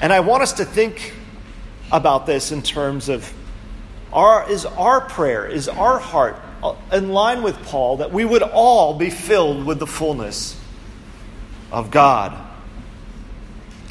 And 0.01 0.13
I 0.13 0.21
want 0.21 0.43
us 0.43 0.53
to 0.55 0.65
think 0.65 1.15
about 1.91 2.27
this 2.27 2.53
in 2.53 2.63
terms 2.63 3.09
of 3.09 3.33
our, 4.13 4.51
is 4.51 4.67
our 4.67 5.01
prayer, 5.01 5.47
is 5.47 5.69
our 5.69 5.99
heart 5.99 6.37
uh, 6.63 6.75
in 6.93 7.11
line 7.11 7.43
with 7.43 7.57
Paul 7.65 7.99
that 7.99 8.13
we 8.13 8.25
would 8.25 8.43
all 8.43 8.95
be 8.95 9.11
filled 9.11 9.65
with 9.65 9.79
the 9.79 9.87
fullness 9.87 10.59
of 11.71 11.91
God? 11.91 12.37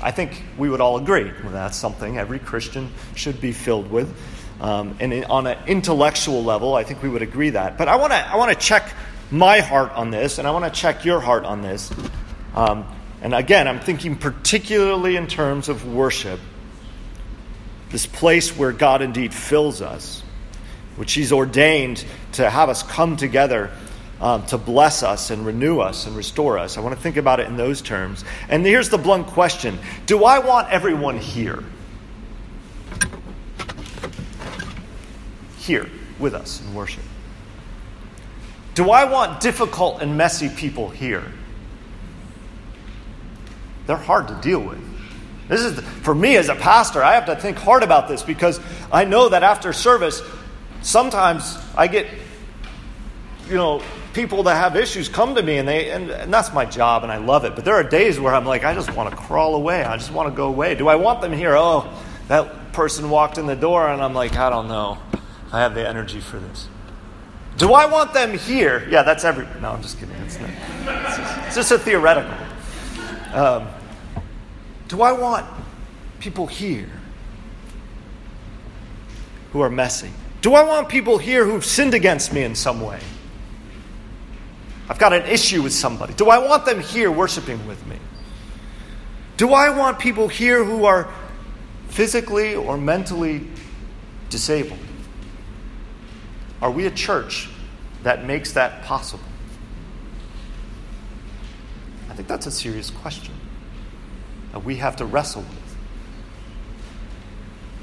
I 0.01 0.11
think 0.11 0.41
we 0.57 0.69
would 0.69 0.81
all 0.81 0.97
agree 0.97 1.31
well, 1.43 1.51
that's 1.51 1.77
something 1.77 2.17
every 2.17 2.39
Christian 2.39 2.89
should 3.15 3.41
be 3.41 3.51
filled 3.51 3.91
with. 3.91 4.15
Um, 4.61 4.97
and 4.99 5.25
on 5.25 5.47
an 5.47 5.57
intellectual 5.67 6.43
level, 6.43 6.75
I 6.75 6.83
think 6.83 7.01
we 7.01 7.09
would 7.09 7.21
agree 7.21 7.51
that. 7.51 7.77
But 7.77 7.87
I 7.87 7.95
want 7.95 8.11
to 8.11 8.17
I 8.17 8.35
want 8.35 8.51
to 8.51 8.57
check 8.57 8.93
my 9.31 9.59
heart 9.59 9.91
on 9.93 10.11
this, 10.11 10.37
and 10.37 10.47
I 10.47 10.51
want 10.51 10.65
to 10.65 10.71
check 10.71 11.05
your 11.05 11.19
heart 11.19 11.45
on 11.45 11.61
this. 11.61 11.91
Um, 12.55 12.85
and 13.21 13.33
again, 13.33 13.67
I'm 13.67 13.79
thinking 13.79 14.15
particularly 14.15 15.15
in 15.15 15.27
terms 15.27 15.69
of 15.69 15.85
worship 15.85 16.39
this 17.91 18.05
place 18.05 18.55
where 18.55 18.71
God 18.71 19.01
indeed 19.01 19.33
fills 19.33 19.81
us, 19.81 20.21
which 20.95 21.13
He's 21.13 21.31
ordained 21.31 22.03
to 22.33 22.49
have 22.49 22.69
us 22.69 22.83
come 22.83 23.17
together 23.17 23.71
um, 24.21 24.45
to 24.47 24.57
bless 24.57 25.01
us 25.01 25.31
and 25.31 25.45
renew 25.45 25.79
us 25.79 26.05
and 26.05 26.15
restore 26.15 26.57
us. 26.57 26.77
I 26.77 26.81
want 26.81 26.95
to 26.95 27.01
think 27.01 27.17
about 27.17 27.39
it 27.39 27.47
in 27.47 27.57
those 27.57 27.81
terms. 27.81 28.25
And 28.49 28.65
here's 28.65 28.89
the 28.89 28.97
blunt 28.97 29.27
question 29.27 29.79
Do 30.05 30.25
I 30.25 30.39
want 30.39 30.69
everyone 30.69 31.17
here? 31.17 31.63
Here 35.57 35.89
with 36.19 36.33
us 36.33 36.61
in 36.61 36.73
worship? 36.73 37.03
Do 38.75 38.91
I 38.91 39.05
want 39.05 39.41
difficult 39.41 40.01
and 40.01 40.17
messy 40.17 40.49
people 40.49 40.89
here? 40.89 41.31
They're 43.87 43.97
hard 43.97 44.27
to 44.27 44.35
deal 44.35 44.59
with. 44.59 44.88
This 45.49 45.61
is, 45.61 45.79
for 46.03 46.13
me 46.13 46.37
as 46.37 46.47
a 46.47 46.55
pastor, 46.55 47.03
I 47.03 47.15
have 47.15 47.25
to 47.25 47.35
think 47.35 47.57
hard 47.57 47.81
about 47.81 48.07
this 48.07 48.21
because 48.21 48.59
I 48.91 49.03
know 49.03 49.29
that 49.29 49.41
after 49.41 49.73
service, 49.73 50.21
sometimes 50.83 51.57
I 51.75 51.87
get, 51.87 52.07
you 53.47 53.55
know, 53.55 53.81
people 54.13 54.43
that 54.43 54.55
have 54.55 54.75
issues 54.75 55.09
come 55.09 55.33
to 55.33 55.41
me 55.41 55.57
and 55.57 55.67
they, 55.67 55.89
and, 55.89 56.11
and 56.11 56.31
that's 56.31 56.53
my 56.53 56.65
job 56.65 57.01
and 57.01 57.11
I 57.11 57.17
love 57.17 57.45
it. 57.45 57.55
But 57.55 57.65
there 57.65 57.73
are 57.73 57.83
days 57.83 58.19
where 58.19 58.33
I'm 58.33 58.45
like, 58.45 58.63
I 58.63 58.75
just 58.75 58.93
want 58.95 59.09
to 59.09 59.15
crawl 59.15 59.55
away. 59.55 59.83
I 59.83 59.97
just 59.97 60.13
want 60.13 60.29
to 60.29 60.35
go 60.35 60.47
away. 60.47 60.75
Do 60.75 60.87
I 60.87 60.95
want 60.95 61.21
them 61.21 61.33
here? 61.33 61.55
Oh, 61.57 61.91
that 62.27 62.71
person 62.71 63.09
walked 63.09 63.39
in 63.39 63.47
the 63.47 63.55
door 63.55 63.89
and 63.89 64.03
I'm 64.03 64.13
like, 64.13 64.35
I 64.35 64.51
don't 64.51 64.67
know. 64.67 64.99
I 65.51 65.61
have 65.61 65.73
the 65.73 65.87
energy 65.87 66.19
for 66.19 66.37
this. 66.37 66.67
Do 67.57 67.73
I 67.73 67.87
want 67.87 68.13
them 68.13 68.37
here? 68.37 68.87
Yeah, 68.87 69.01
that's 69.01 69.25
every. 69.25 69.47
No, 69.61 69.71
I'm 69.71 69.81
just 69.81 69.99
kidding. 69.99 70.15
It's, 70.17 70.39
not, 70.39 70.49
it's, 70.49 71.17
just, 71.17 71.37
it's 71.47 71.55
just 71.55 71.71
a 71.71 71.79
theoretical. 71.79 72.33
Um, 73.33 73.67
do 74.89 75.03
I 75.03 75.11
want 75.11 75.45
people 76.19 76.47
here 76.47 76.89
who 79.53 79.61
are 79.61 79.69
messy? 79.69 80.09
Do 80.41 80.55
I 80.55 80.63
want 80.63 80.89
people 80.89 81.17
here 81.17 81.45
who've 81.45 81.63
sinned 81.63 81.93
against 81.93 82.33
me 82.33 82.43
in 82.43 82.55
some 82.55 82.81
way? 82.81 82.99
I've 84.89 84.97
got 84.97 85.13
an 85.13 85.25
issue 85.27 85.61
with 85.61 85.73
somebody. 85.73 86.15
Do 86.15 86.29
I 86.29 86.39
want 86.39 86.65
them 86.65 86.79
here 86.79 87.11
worshiping 87.11 87.65
with 87.67 87.85
me? 87.85 87.97
Do 89.37 89.53
I 89.53 89.69
want 89.69 89.99
people 89.99 90.27
here 90.27 90.63
who 90.63 90.85
are 90.85 91.07
physically 91.89 92.55
or 92.55 92.75
mentally 92.75 93.47
disabled? 94.29 94.79
Are 96.63 96.71
we 96.71 96.87
a 96.87 96.91
church 96.91 97.47
that 98.01 98.25
makes 98.25 98.53
that 98.53 98.83
possible? 98.83 99.23
I 102.09 102.15
think 102.15 102.27
that's 102.27 102.47
a 102.47 102.51
serious 102.51 102.89
question 102.89 103.35
that 104.51 104.63
we 104.63 104.75
have 104.77 104.95
to 104.97 105.05
wrestle 105.05 105.41
with. 105.41 105.77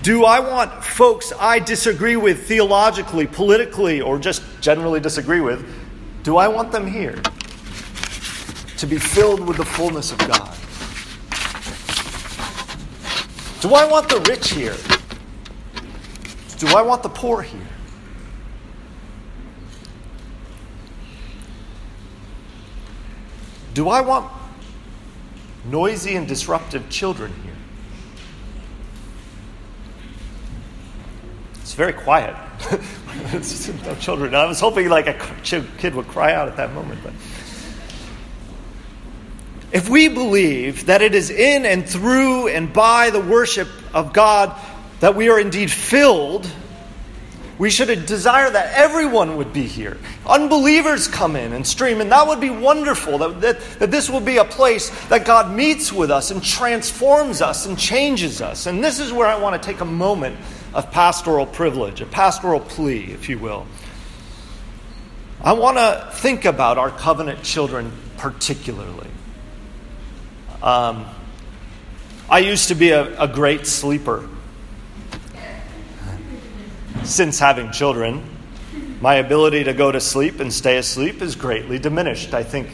Do 0.02 0.24
I 0.24 0.40
want 0.40 0.84
folks 0.84 1.32
I 1.38 1.58
disagree 1.58 2.16
with 2.16 2.46
theologically, 2.46 3.26
politically, 3.26 4.00
or 4.00 4.18
just 4.18 4.42
generally 4.60 5.00
disagree 5.00 5.40
with? 5.40 5.66
Do 6.22 6.36
I 6.36 6.48
want 6.48 6.70
them 6.70 6.86
here 6.86 7.20
to 8.76 8.86
be 8.86 8.98
filled 8.98 9.40
with 9.40 9.56
the 9.56 9.64
fullness 9.64 10.12
of 10.12 10.18
God? 10.18 10.56
Do 13.60 13.74
I 13.74 13.84
want 13.84 14.08
the 14.08 14.20
rich 14.28 14.50
here? 14.52 14.76
Do 16.58 16.68
I 16.76 16.82
want 16.82 17.02
the 17.02 17.08
poor 17.08 17.42
here? 17.42 17.60
Do 23.74 23.88
I 23.88 24.00
want 24.00 24.30
noisy 25.70 26.16
and 26.16 26.26
disruptive 26.26 26.88
children 26.88 27.32
here. 27.42 27.52
It's 31.60 31.74
very 31.74 31.92
quiet. 31.92 32.36
no 33.32 33.94
children. 33.96 34.34
I 34.34 34.46
was 34.46 34.60
hoping 34.60 34.88
like 34.88 35.06
a 35.06 35.14
kid 35.42 35.94
would 35.94 36.08
cry 36.08 36.32
out 36.32 36.48
at 36.48 36.56
that 36.56 36.72
moment, 36.72 37.00
but 37.02 37.12
if 39.72 39.88
we 39.88 40.08
believe 40.08 40.86
that 40.86 41.02
it 41.02 41.14
is 41.14 41.30
in 41.30 41.66
and 41.66 41.86
through 41.86 42.48
and 42.48 42.72
by 42.72 43.10
the 43.10 43.20
worship 43.20 43.68
of 43.92 44.12
God 44.12 44.54
that 45.00 45.14
we 45.14 45.28
are 45.28 45.38
indeed 45.38 45.70
filled 45.70 46.50
we 47.58 47.70
should 47.70 48.04
desire 48.04 48.50
that 48.50 48.74
everyone 48.74 49.38
would 49.38 49.52
be 49.52 49.62
here. 49.62 49.96
Unbelievers 50.26 51.08
come 51.08 51.36
in 51.36 51.54
and 51.54 51.66
stream, 51.66 52.02
and 52.02 52.12
that 52.12 52.26
would 52.26 52.40
be 52.40 52.50
wonderful. 52.50 53.18
That, 53.18 53.40
that, 53.40 53.60
that 53.78 53.90
this 53.90 54.10
will 54.10 54.20
be 54.20 54.36
a 54.36 54.44
place 54.44 54.90
that 55.06 55.24
God 55.24 55.54
meets 55.54 55.90
with 55.90 56.10
us 56.10 56.30
and 56.30 56.42
transforms 56.42 57.40
us 57.40 57.64
and 57.64 57.78
changes 57.78 58.42
us. 58.42 58.66
And 58.66 58.84
this 58.84 59.00
is 59.00 59.10
where 59.10 59.26
I 59.26 59.38
want 59.38 59.60
to 59.60 59.66
take 59.66 59.80
a 59.80 59.86
moment 59.86 60.36
of 60.74 60.90
pastoral 60.90 61.46
privilege, 61.46 62.02
a 62.02 62.06
pastoral 62.06 62.60
plea, 62.60 63.04
if 63.04 63.30
you 63.30 63.38
will. 63.38 63.66
I 65.40 65.54
want 65.54 65.78
to 65.78 66.10
think 66.14 66.44
about 66.44 66.76
our 66.76 66.90
covenant 66.90 67.42
children 67.42 67.90
particularly. 68.18 69.08
Um, 70.62 71.06
I 72.28 72.40
used 72.40 72.68
to 72.68 72.74
be 72.74 72.90
a, 72.90 73.18
a 73.22 73.28
great 73.28 73.66
sleeper. 73.66 74.28
Since 77.06 77.38
having 77.38 77.70
children, 77.70 78.20
my 79.00 79.14
ability 79.14 79.62
to 79.64 79.72
go 79.72 79.92
to 79.92 80.00
sleep 80.00 80.40
and 80.40 80.52
stay 80.52 80.76
asleep 80.76 81.22
is 81.22 81.36
greatly 81.36 81.78
diminished. 81.78 82.34
I 82.34 82.42
think, 82.42 82.68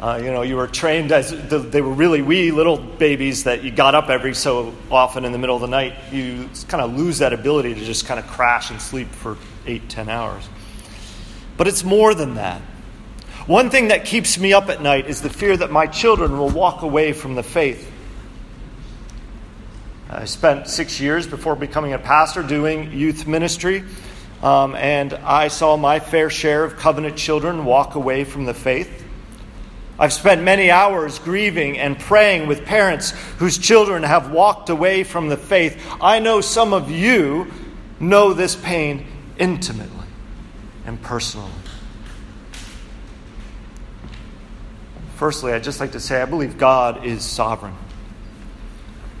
uh, 0.00 0.20
you 0.20 0.32
know, 0.32 0.42
you 0.42 0.56
were 0.56 0.66
trained 0.66 1.12
as 1.12 1.30
they 1.48 1.80
were 1.80 1.92
really 1.92 2.22
wee 2.22 2.50
little 2.50 2.76
babies 2.76 3.44
that 3.44 3.62
you 3.62 3.70
got 3.70 3.94
up 3.94 4.10
every 4.10 4.34
so 4.34 4.74
often 4.90 5.24
in 5.24 5.30
the 5.30 5.38
middle 5.38 5.54
of 5.54 5.62
the 5.62 5.68
night. 5.68 5.94
You 6.10 6.50
kind 6.66 6.82
of 6.82 6.98
lose 6.98 7.18
that 7.18 7.32
ability 7.32 7.74
to 7.74 7.84
just 7.84 8.04
kind 8.04 8.18
of 8.18 8.26
crash 8.26 8.70
and 8.70 8.82
sleep 8.82 9.08
for 9.08 9.36
eight, 9.64 9.88
ten 9.88 10.08
hours. 10.08 10.48
But 11.56 11.68
it's 11.68 11.84
more 11.84 12.14
than 12.14 12.34
that. 12.34 12.60
One 13.46 13.70
thing 13.70 13.88
that 13.88 14.04
keeps 14.04 14.38
me 14.38 14.52
up 14.52 14.68
at 14.68 14.82
night 14.82 15.06
is 15.06 15.22
the 15.22 15.30
fear 15.30 15.56
that 15.56 15.70
my 15.70 15.86
children 15.86 16.36
will 16.36 16.50
walk 16.50 16.82
away 16.82 17.12
from 17.12 17.36
the 17.36 17.44
faith. 17.44 17.89
I 20.12 20.24
spent 20.24 20.66
six 20.66 21.00
years 21.00 21.28
before 21.28 21.54
becoming 21.54 21.92
a 21.92 21.98
pastor 21.98 22.42
doing 22.42 22.90
youth 22.90 23.28
ministry. 23.28 23.84
Um, 24.42 24.74
and 24.74 25.12
I 25.12 25.46
saw 25.46 25.76
my 25.76 26.00
fair 26.00 26.30
share 26.30 26.64
of 26.64 26.76
covenant 26.76 27.16
children 27.16 27.64
walk 27.64 27.94
away 27.94 28.24
from 28.24 28.44
the 28.44 28.52
faith. 28.52 29.04
I've 30.00 30.12
spent 30.12 30.42
many 30.42 30.68
hours 30.68 31.20
grieving 31.20 31.78
and 31.78 31.96
praying 31.96 32.48
with 32.48 32.64
parents 32.64 33.12
whose 33.38 33.56
children 33.56 34.02
have 34.02 34.32
walked 34.32 34.68
away 34.68 35.04
from 35.04 35.28
the 35.28 35.36
faith. 35.36 35.80
I 36.00 36.18
know 36.18 36.40
some 36.40 36.72
of 36.72 36.90
you 36.90 37.52
know 38.00 38.32
this 38.32 38.56
pain 38.56 39.06
intimately 39.38 40.08
and 40.86 41.00
personally. 41.00 41.52
Firstly, 45.14 45.52
I'd 45.52 45.62
just 45.62 45.78
like 45.78 45.92
to 45.92 46.00
say 46.00 46.20
I 46.20 46.24
believe 46.24 46.58
God 46.58 47.04
is 47.04 47.22
sovereign. 47.22 47.76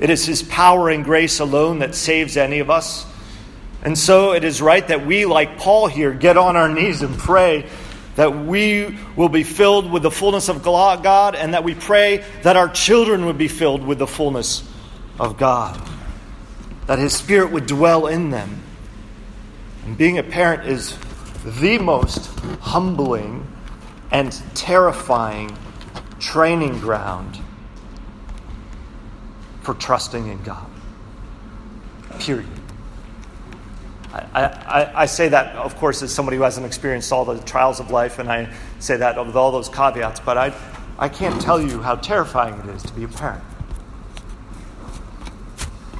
It 0.00 0.08
is 0.08 0.24
His 0.24 0.42
power 0.42 0.88
and 0.88 1.04
grace 1.04 1.38
alone 1.38 1.80
that 1.80 1.94
saves 1.94 2.36
any 2.36 2.58
of 2.58 2.70
us. 2.70 3.06
And 3.82 3.96
so 3.96 4.32
it 4.32 4.44
is 4.44 4.60
right 4.60 4.86
that 4.88 5.06
we, 5.06 5.26
like 5.26 5.58
Paul 5.58 5.86
here, 5.86 6.12
get 6.12 6.36
on 6.36 6.56
our 6.56 6.68
knees 6.68 7.02
and 7.02 7.16
pray 7.16 7.66
that 8.16 8.44
we 8.44 8.98
will 9.14 9.28
be 9.28 9.44
filled 9.44 9.90
with 9.90 10.02
the 10.02 10.10
fullness 10.10 10.48
of 10.48 10.62
God 10.62 11.34
and 11.34 11.54
that 11.54 11.64
we 11.64 11.74
pray 11.74 12.24
that 12.42 12.56
our 12.56 12.68
children 12.68 13.26
would 13.26 13.38
be 13.38 13.48
filled 13.48 13.86
with 13.86 13.98
the 13.98 14.06
fullness 14.06 14.68
of 15.18 15.36
God, 15.36 15.80
that 16.86 16.98
His 16.98 17.14
Spirit 17.14 17.52
would 17.52 17.66
dwell 17.66 18.06
in 18.06 18.30
them. 18.30 18.62
And 19.84 19.96
being 19.96 20.18
a 20.18 20.22
parent 20.22 20.66
is 20.68 20.98
the 21.44 21.78
most 21.78 22.26
humbling 22.60 23.46
and 24.10 24.32
terrifying 24.54 25.56
training 26.18 26.80
ground 26.80 27.38
for 29.62 29.74
trusting 29.74 30.26
in 30.26 30.42
God. 30.42 30.66
Period. 32.18 32.48
I, 34.12 34.44
I, 34.44 35.02
I, 35.02 35.06
say 35.06 35.28
that, 35.28 35.54
of 35.54 35.76
course, 35.76 36.02
as 36.02 36.12
somebody 36.12 36.36
who 36.36 36.42
hasn't 36.42 36.66
experienced 36.66 37.12
all 37.12 37.24
the 37.24 37.38
trials 37.44 37.78
of 37.78 37.90
life, 37.90 38.18
and 38.18 38.30
I 38.30 38.52
say 38.80 38.96
that 38.96 39.24
with 39.24 39.36
all 39.36 39.52
those 39.52 39.68
caveats, 39.68 40.18
but 40.20 40.36
I, 40.36 40.52
I 40.98 41.08
can't 41.08 41.40
tell 41.40 41.60
you 41.60 41.80
how 41.80 41.94
terrifying 41.94 42.54
it 42.54 42.74
is 42.74 42.82
to 42.82 42.92
be 42.92 43.04
a 43.04 43.08
parent. 43.08 43.44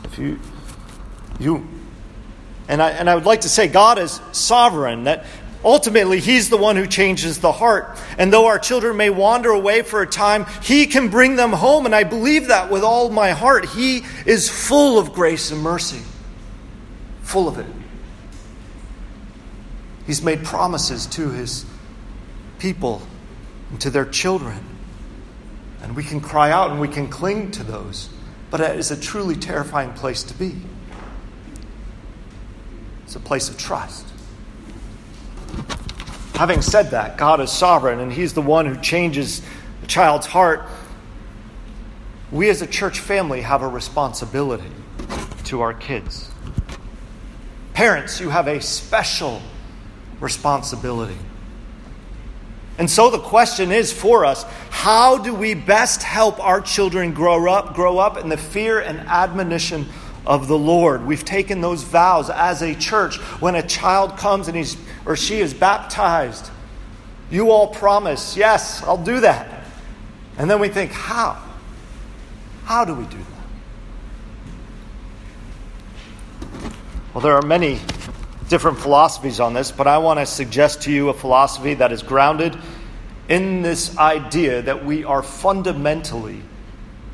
If 0.05 0.19
you, 0.19 0.41
you, 1.39 1.69
and 2.67 2.83
I, 2.83 2.91
and 2.91 3.09
I 3.09 3.15
would 3.15 3.27
like 3.27 3.43
to 3.43 3.49
say 3.49 3.69
God 3.69 3.99
is 3.99 4.21
sovereign, 4.33 5.05
that 5.05 5.25
ultimately 5.65 6.21
He's 6.21 6.51
the 6.51 6.57
one 6.57 6.77
who 6.77 6.87
changes 6.87 7.39
the 7.39 7.53
heart. 7.53 7.99
And 8.19 8.33
though 8.33 8.47
our 8.47 8.59
children 8.59 8.97
may 8.97 9.11
wander 9.11 9.51
away 9.51 9.83
for 9.83 10.03
a 10.03 10.07
time, 10.07 10.47
He 10.63 10.87
can 10.87 11.09
bring 11.09 11.37
them 11.37 11.53
home, 11.53 11.87
and 11.87 11.95
I 11.95 12.05
believe 12.05 12.49
that 12.49 12.71
with 12.71 12.83
all 12.83 13.11
my 13.11 13.31
heart. 13.31 13.67
He 13.67 14.03
is 14.27 14.49
full 14.49 14.99
of 14.99 15.13
grace 15.13 15.51
and 15.51 15.61
mercy, 15.61 16.03
full 17.23 17.49
of 17.49 17.59
it. 17.59 17.67
He's 20.11 20.23
made 20.23 20.45
promises 20.45 21.07
to 21.07 21.31
his 21.31 21.65
people 22.59 23.01
and 23.71 23.81
to 23.83 23.91
their 23.91 24.05
children. 24.05 24.59
And 25.83 25.95
we 25.95 26.03
can 26.03 26.21
cry 26.21 26.51
out 26.51 26.73
and 26.73 26.81
we 26.81 26.89
can 26.89 27.07
cling 27.07 27.53
to 27.53 27.63
those. 27.63 28.11
But 28.51 28.61
it 28.61 28.77
is 28.77 28.91
a 28.91 29.01
truly 29.01 29.37
terrifying 29.37 29.93
place 29.93 30.25
to 30.25 30.35
be. 30.35 30.57
It's 33.05 33.15
a 33.15 33.21
place 33.21 33.49
of 33.49 33.57
trust. 33.57 34.05
Having 36.41 36.63
said 36.63 36.91
that, 36.93 37.19
God 37.19 37.39
is 37.41 37.53
sovereign 37.53 38.01
and 38.01 38.11
He's 38.11 38.33
the 38.33 38.41
one 38.41 38.65
who 38.65 38.81
changes 38.81 39.43
a 39.83 39.87
child's 39.87 40.25
heart. 40.25 40.63
We 42.33 42.49
as 42.49 42.63
a 42.63 42.67
church 42.67 42.99
family 42.99 43.43
have 43.43 43.61
a 43.61 43.69
responsibility 43.69 44.71
to 45.45 45.61
our 45.61 45.75
kids. 45.75 46.31
Parents, 47.75 48.21
you 48.21 48.31
have 48.31 48.49
a 48.49 48.59
special 48.63 49.43
responsibility. 50.19 51.19
And 52.79 52.89
so 52.89 53.11
the 53.11 53.19
question 53.19 53.71
is 53.71 53.93
for 53.93 54.25
us 54.25 54.45
how 54.71 55.19
do 55.19 55.35
we 55.35 55.53
best 55.53 56.03
help 56.03 56.43
our 56.43 56.63
children 56.63 57.13
grow 57.13 57.51
up, 57.53 57.75
grow 57.75 57.99
up 57.99 58.17
in 58.17 58.31
the 58.31 58.39
fear 58.39 58.81
and 58.81 59.01
admonition 59.01 59.85
of 60.27 60.49
the 60.49 60.59
Lord? 60.59 61.07
We've 61.07 61.25
taken 61.25 61.61
those 61.61 61.83
vows 61.83 62.31
as 62.31 62.63
a 62.63 62.75
church. 62.75 63.17
When 63.41 63.55
a 63.55 63.67
child 63.67 64.17
comes 64.17 64.49
and 64.49 64.57
he's 64.57 64.77
or 65.07 65.17
she 65.17 65.41
is 65.41 65.55
baptized, 65.55 66.51
you 67.31 67.51
all 67.51 67.69
promise, 67.69 68.37
yes, 68.37 68.83
I'll 68.83 69.03
do 69.03 69.21
that. 69.21 69.65
And 70.39 70.51
then 70.51 70.61
we 70.61 70.69
think, 70.69 70.93
how? 70.93 71.41
How 72.65 72.85
do 72.85 72.95
we 72.95 73.05
do 73.05 73.19
that? 73.19 73.27
Well, 77.15 77.23
there 77.23 77.35
are 77.35 77.43
many 77.43 77.81
different 78.49 78.79
philosophies 78.79 79.41
on 79.41 79.55
this, 79.55 79.73
but 79.73 79.87
I 79.87 79.99
want 79.99 80.21
to 80.21 80.27
suggest 80.27 80.83
to 80.83 80.93
you 80.93 81.09
a 81.09 81.15
philosophy 81.15 81.75
that 81.75 81.93
is 81.93 82.03
grounded 82.03 82.57
in 83.29 83.63
this 83.63 83.97
idea 83.97 84.63
that 84.63 84.85
we 84.85 85.05
are 85.05 85.23
fundamentally 85.23 86.43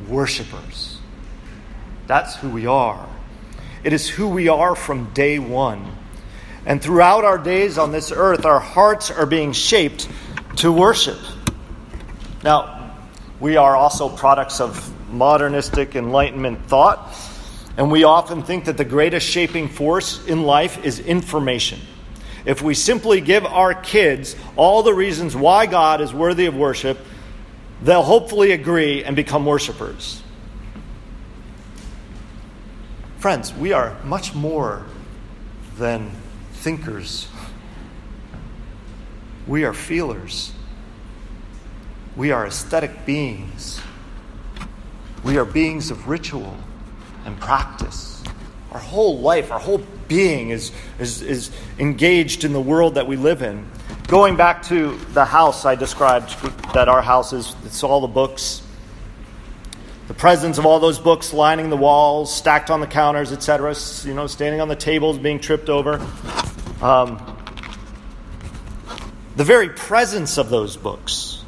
worshipers. 0.08 0.95
That's 2.06 2.36
who 2.36 2.48
we 2.50 2.66
are. 2.66 3.08
It 3.82 3.92
is 3.92 4.08
who 4.08 4.28
we 4.28 4.48
are 4.48 4.74
from 4.74 5.12
day 5.12 5.38
one. 5.38 5.96
And 6.64 6.82
throughout 6.82 7.24
our 7.24 7.38
days 7.38 7.78
on 7.78 7.92
this 7.92 8.12
earth, 8.12 8.44
our 8.44 8.60
hearts 8.60 9.10
are 9.10 9.26
being 9.26 9.52
shaped 9.52 10.08
to 10.56 10.72
worship. 10.72 11.18
Now, 12.42 12.94
we 13.38 13.56
are 13.56 13.76
also 13.76 14.08
products 14.08 14.60
of 14.60 14.92
modernistic 15.12 15.94
Enlightenment 15.94 16.66
thought. 16.66 17.14
And 17.76 17.90
we 17.90 18.04
often 18.04 18.42
think 18.42 18.64
that 18.64 18.76
the 18.76 18.84
greatest 18.84 19.28
shaping 19.28 19.68
force 19.68 20.24
in 20.26 20.42
life 20.44 20.84
is 20.84 20.98
information. 20.98 21.80
If 22.44 22.62
we 22.62 22.74
simply 22.74 23.20
give 23.20 23.44
our 23.44 23.74
kids 23.74 24.34
all 24.56 24.82
the 24.82 24.94
reasons 24.94 25.36
why 25.36 25.66
God 25.66 26.00
is 26.00 26.14
worthy 26.14 26.46
of 26.46 26.54
worship, 26.54 26.98
they'll 27.82 28.02
hopefully 28.02 28.52
agree 28.52 29.04
and 29.04 29.14
become 29.14 29.44
worshipers. 29.44 30.22
Friends, 33.18 33.52
we 33.54 33.72
are 33.72 33.96
much 34.04 34.34
more 34.34 34.84
than 35.78 36.10
thinkers. 36.52 37.28
We 39.46 39.64
are 39.64 39.72
feelers. 39.72 40.52
We 42.14 42.30
are 42.30 42.46
aesthetic 42.46 43.06
beings. 43.06 43.80
We 45.24 45.38
are 45.38 45.44
beings 45.44 45.90
of 45.90 46.08
ritual 46.08 46.56
and 47.24 47.40
practice. 47.40 48.22
Our 48.72 48.80
whole 48.80 49.18
life, 49.20 49.50
our 49.50 49.58
whole 49.58 49.82
being 50.08 50.50
is, 50.50 50.72
is, 50.98 51.22
is 51.22 51.50
engaged 51.78 52.44
in 52.44 52.52
the 52.52 52.60
world 52.60 52.94
that 52.96 53.06
we 53.06 53.16
live 53.16 53.42
in. 53.42 53.68
Going 54.08 54.36
back 54.36 54.62
to 54.64 54.96
the 55.12 55.24
house 55.24 55.64
I 55.64 55.74
described, 55.74 56.36
that 56.74 56.88
our 56.88 57.02
house 57.02 57.32
is, 57.32 57.56
it's 57.64 57.82
all 57.82 58.02
the 58.02 58.06
books. 58.06 58.62
The 60.08 60.14
presence 60.14 60.58
of 60.58 60.66
all 60.66 60.78
those 60.78 60.98
books 60.98 61.32
lining 61.32 61.68
the 61.68 61.76
walls, 61.76 62.34
stacked 62.34 62.70
on 62.70 62.80
the 62.80 62.86
counters, 62.86 63.32
etc., 63.32 63.74
you 64.04 64.14
know, 64.14 64.26
standing 64.26 64.60
on 64.60 64.68
the 64.68 64.76
tables, 64.76 65.18
being 65.18 65.40
tripped 65.40 65.68
over. 65.68 65.94
Um, 66.80 67.20
the 69.34 69.44
very 69.44 69.68
presence 69.68 70.38
of 70.38 70.48
those 70.48 70.76
books 70.76 71.44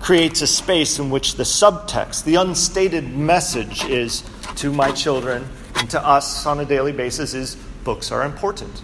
creates 0.00 0.42
a 0.42 0.46
space 0.46 0.98
in 0.98 1.10
which 1.10 1.36
the 1.36 1.44
subtext, 1.44 2.24
the 2.24 2.34
unstated 2.34 3.16
message, 3.16 3.84
is 3.84 4.22
to 4.56 4.72
my 4.72 4.92
children 4.92 5.46
and 5.76 5.88
to 5.90 6.06
us 6.06 6.44
on 6.44 6.60
a 6.60 6.64
daily 6.64 6.92
basis 6.92 7.34
is 7.34 7.56
books 7.84 8.12
are 8.12 8.24
important. 8.24 8.82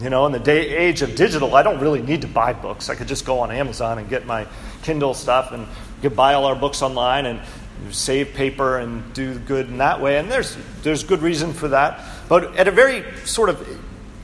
You 0.00 0.10
know, 0.10 0.26
in 0.26 0.32
the 0.32 0.38
day, 0.38 0.76
age 0.76 1.02
of 1.02 1.14
digital, 1.14 1.54
I 1.54 1.62
don't 1.62 1.80
really 1.80 2.02
need 2.02 2.22
to 2.22 2.26
buy 2.26 2.52
books. 2.52 2.90
I 2.90 2.94
could 2.96 3.08
just 3.08 3.24
go 3.24 3.40
on 3.40 3.50
Amazon 3.50 3.98
and 3.98 4.08
get 4.08 4.26
my 4.26 4.46
Kindle 4.82 5.14
stuff 5.14 5.52
and 5.52 5.66
get 6.02 6.14
buy 6.14 6.34
all 6.34 6.44
our 6.44 6.56
books 6.56 6.82
online 6.82 7.24
and 7.24 7.40
save 7.90 8.34
paper 8.34 8.78
and 8.78 9.12
do 9.14 9.38
good 9.38 9.68
in 9.68 9.78
that 9.78 10.00
way. 10.00 10.18
And 10.18 10.30
there's 10.30 10.56
there's 10.82 11.04
good 11.04 11.22
reason 11.22 11.52
for 11.52 11.68
that. 11.68 12.00
But 12.28 12.56
at 12.56 12.68
a 12.68 12.70
very 12.70 13.04
sort 13.24 13.48
of 13.48 13.66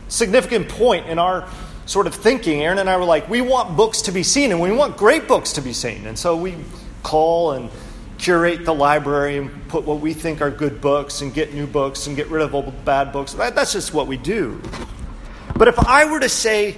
significant 0.09 0.69
point 0.69 1.07
in 1.09 1.19
our 1.19 1.49
sort 1.87 2.07
of 2.07 2.15
thinking, 2.15 2.63
Erin 2.63 2.79
and 2.79 2.89
I 2.89 2.97
were 2.97 3.05
like, 3.05 3.29
we 3.29 3.41
want 3.41 3.77
books 3.77 4.03
to 4.03 4.13
be 4.13 4.23
seen 4.23 4.53
and 4.53 4.61
we 4.61 4.73
want 4.73 4.97
great 4.97 5.27
books 5.27 5.55
to 5.55 5.61
be 5.61 5.73
seen. 5.73 6.07
And 6.07 6.19
so 6.19 6.37
we 6.37 6.57
call 7.03 7.53
and 7.53 7.71
curate 8.19 8.65
the 8.65 8.75
library 8.75 9.37
and 9.37 9.69
put 9.69 9.85
what 9.85 10.01
we 10.01 10.15
think 10.15 10.41
are 10.41 10.51
good 10.51 10.81
books 10.81 11.23
and 11.23 11.35
get 11.35 11.53
new 11.53 11.67
books 11.67 12.07
and 12.07 12.17
get 12.17 12.29
rid 12.29 12.43
of 12.43 12.55
old 12.55 12.85
bad 12.85 13.13
books. 13.13 13.33
That's 13.35 13.73
just 13.73 13.93
what 13.93 14.07
we 14.07 14.17
do. 14.17 14.61
But 15.57 15.69
if 15.69 15.79
I 15.79 16.11
were 16.11 16.21
to 16.21 16.29
say 16.29 16.77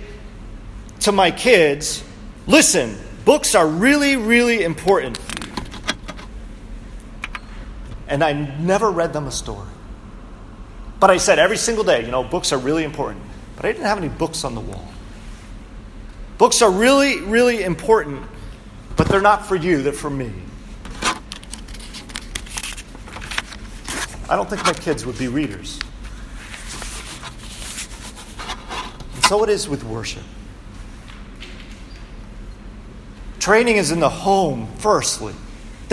to 1.00 1.12
my 1.12 1.30
kids, 1.30 2.02
listen, 2.46 2.98
books 3.24 3.54
are 3.54 3.68
really, 3.68 4.16
really 4.16 4.64
important. 4.64 5.18
And 8.09 8.23
I 8.23 8.33
never 8.33 8.90
read 8.90 9.12
them 9.12 9.27
a 9.27 9.33
story. 9.33 9.69
But 11.01 11.11
I 11.11 11.17
said 11.17 11.38
every 11.38 11.57
single 11.57 11.85
day, 11.85 12.05
you 12.05 12.11
know, 12.11 12.23
books 12.23 12.53
are 12.53 12.59
really 12.59 12.85
important. 12.85 13.23
But 13.57 13.67
I 13.67 13.73
didn't 13.73 13.87
have 13.87 13.99
any 13.99 14.09
books 14.09 14.45
on 14.45 14.55
the 14.55 14.61
wall. 14.61 14.88
Books 16.38 16.62
are 16.62 16.71
really, 16.71 17.21
really 17.21 17.62
important, 17.62 18.23
but 18.97 19.09
they're 19.09 19.21
not 19.21 19.47
for 19.47 19.55
you, 19.55 19.83
they're 19.83 19.93
for 19.93 20.11
me. 20.11 20.33
I 24.29 24.37
don't 24.37 24.49
think 24.49 24.64
my 24.64 24.73
kids 24.73 25.07
would 25.07 25.19
be 25.19 25.29
readers. 25.29 25.79
And 29.14 29.25
so 29.25 29.45
it 29.45 29.51
is 29.51 29.69
with 29.69 29.85
worship. 29.85 30.25
Training 33.38 33.77
is 33.77 33.90
in 33.93 34.01
the 34.01 34.09
home, 34.09 34.67
firstly, 34.79 35.35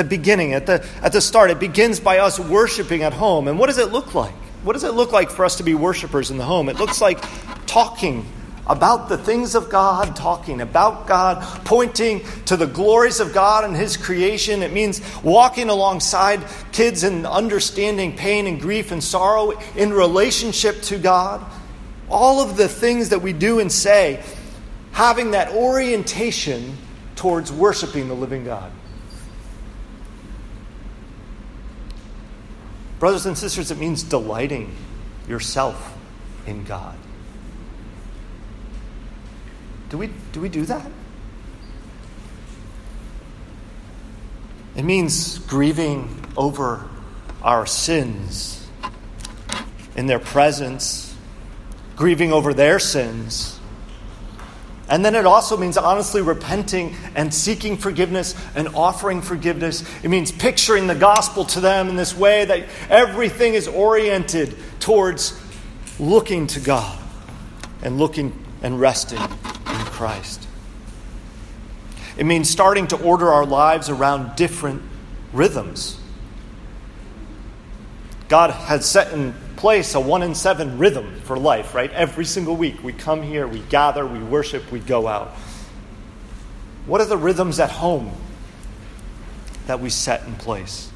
the 0.02 0.10
beginning, 0.18 0.54
at 0.54 0.66
the, 0.66 0.86
at 1.02 1.14
the 1.14 1.22
start. 1.22 1.52
It 1.52 1.60
begins 1.60 2.00
by 2.00 2.18
us 2.18 2.40
worshiping 2.40 3.04
at 3.04 3.14
home. 3.14 3.48
And 3.48 3.60
what 3.60 3.68
does 3.68 3.78
it 3.78 3.92
look 3.92 4.16
like? 4.16 4.34
What 4.64 4.74
does 4.74 4.84
it 4.84 4.94
look 4.94 5.12
like 5.12 5.30
for 5.30 5.46
us 5.46 5.58
to 5.58 5.64
be 5.64 5.74
worshipers 5.74 6.32
in 6.32 6.38
the 6.38 6.46
home? 6.46 6.70
It 6.70 6.78
looks 6.78 7.02
like 7.02 7.24
talking 7.66 8.26
about 8.68 9.10
the 9.10 9.18
things 9.18 9.56
of 9.56 9.70
God, 9.70 10.16
talking 10.16 10.62
about 10.62 11.08
God, 11.08 11.42
pointing 11.66 12.22
to 12.46 12.56
the 12.56 12.68
glories 12.68 13.20
of 13.20 13.34
God 13.34 13.64
and 13.64 13.76
His 13.76 13.98
creation. 13.98 14.62
It 14.62 14.72
means 14.72 15.02
walking 15.24 15.70
alongside 15.70 16.44
kids 16.72 17.04
and 17.04 17.26
understanding 17.26 18.16
pain 18.16 18.48
and 18.48 18.62
grief 18.62 18.92
and 18.92 19.04
sorrow 19.04 19.60
in 19.76 19.92
relationship 19.92 20.82
to 20.84 20.98
God. 20.98 21.46
All 22.10 22.42
of 22.42 22.56
the 22.56 22.68
things 22.68 23.10
that 23.10 23.22
we 23.22 23.34
do 23.34 23.60
and 23.60 23.72
say, 23.72 24.24
having 24.92 25.32
that 25.32 25.52
orientation 25.54 26.78
towards 27.16 27.52
worshiping 27.52 28.08
the 28.08 28.14
living 28.14 28.46
God. 28.46 28.72
Brothers 33.02 33.26
and 33.26 33.36
sisters, 33.36 33.72
it 33.72 33.80
means 33.80 34.04
delighting 34.04 34.76
yourself 35.28 35.98
in 36.46 36.64
God. 36.66 36.96
Do 39.90 39.98
we 39.98 40.12
do, 40.34 40.40
we 40.40 40.50
do 40.50 40.66
that? 40.66 40.86
It 44.76 44.84
means 44.84 45.40
grieving 45.40 46.24
over 46.38 46.88
our 47.42 47.66
sins 47.66 48.68
in 49.96 50.06
their 50.06 50.20
presence, 50.20 51.16
grieving 51.96 52.32
over 52.32 52.54
their 52.54 52.78
sins, 52.78 53.60
and 54.92 55.06
then 55.06 55.16
it 55.16 55.26
also 55.26 55.56
means 55.56 55.78
honestly 55.78 56.22
repenting 56.22 56.94
and 57.16 57.34
seeking 57.34 57.78
forgiveness 57.78 58.36
and 58.56 58.68
offering 58.76 59.22
forgiveness. 59.22 59.86
It 60.04 60.10
means 60.10 60.34
picturing 60.34 60.88
the 60.88 60.96
gospel 60.96 61.46
to 61.46 61.62
them 61.62 61.88
in 61.88 61.96
this 61.96 62.14
way 62.14 62.44
that 62.44 62.68
everything 62.90 63.54
is 63.54 63.70
oriented 63.70 64.54
towards 64.82 65.40
looking 65.98 66.46
to 66.48 66.60
God 66.60 67.00
and 67.82 67.98
looking 67.98 68.38
and 68.62 68.82
resting 68.82 69.22
in 69.22 69.86
Christ. 69.86 70.46
It 72.18 72.26
means 72.26 72.50
starting 72.50 72.88
to 72.88 73.02
order 73.02 73.32
our 73.32 73.46
lives 73.46 73.88
around 73.90 74.36
different 74.36 74.82
rhythms. 75.32 75.98
God 78.28 78.52
has 78.52 78.86
set 78.86 79.14
in 79.14 79.34
place 79.62 79.94
a 79.94 80.00
one 80.00 80.24
in 80.24 80.34
seven 80.34 80.80
rhythm 80.80 81.22
for 81.22 81.38
life, 81.38 81.76
right? 81.76 81.92
Every 81.92 82.26
single 82.26 82.56
week 82.56 82.84
we 82.84 82.94
come 82.94 83.22
here, 83.22 83.48
we 83.48 83.60
gather, 83.60 84.08
we 84.08 84.18
worship, 84.18 84.72
we 84.72 84.80
go 84.80 85.08
out. 85.08 85.28
What 86.88 87.00
are 87.00 87.06
the 87.06 87.16
rhythms 87.16 87.60
at 87.60 87.70
home 87.70 88.12
that 89.68 89.80
we 89.80 89.92
set 89.92 90.26
in 90.26 90.34
place? 90.34 90.90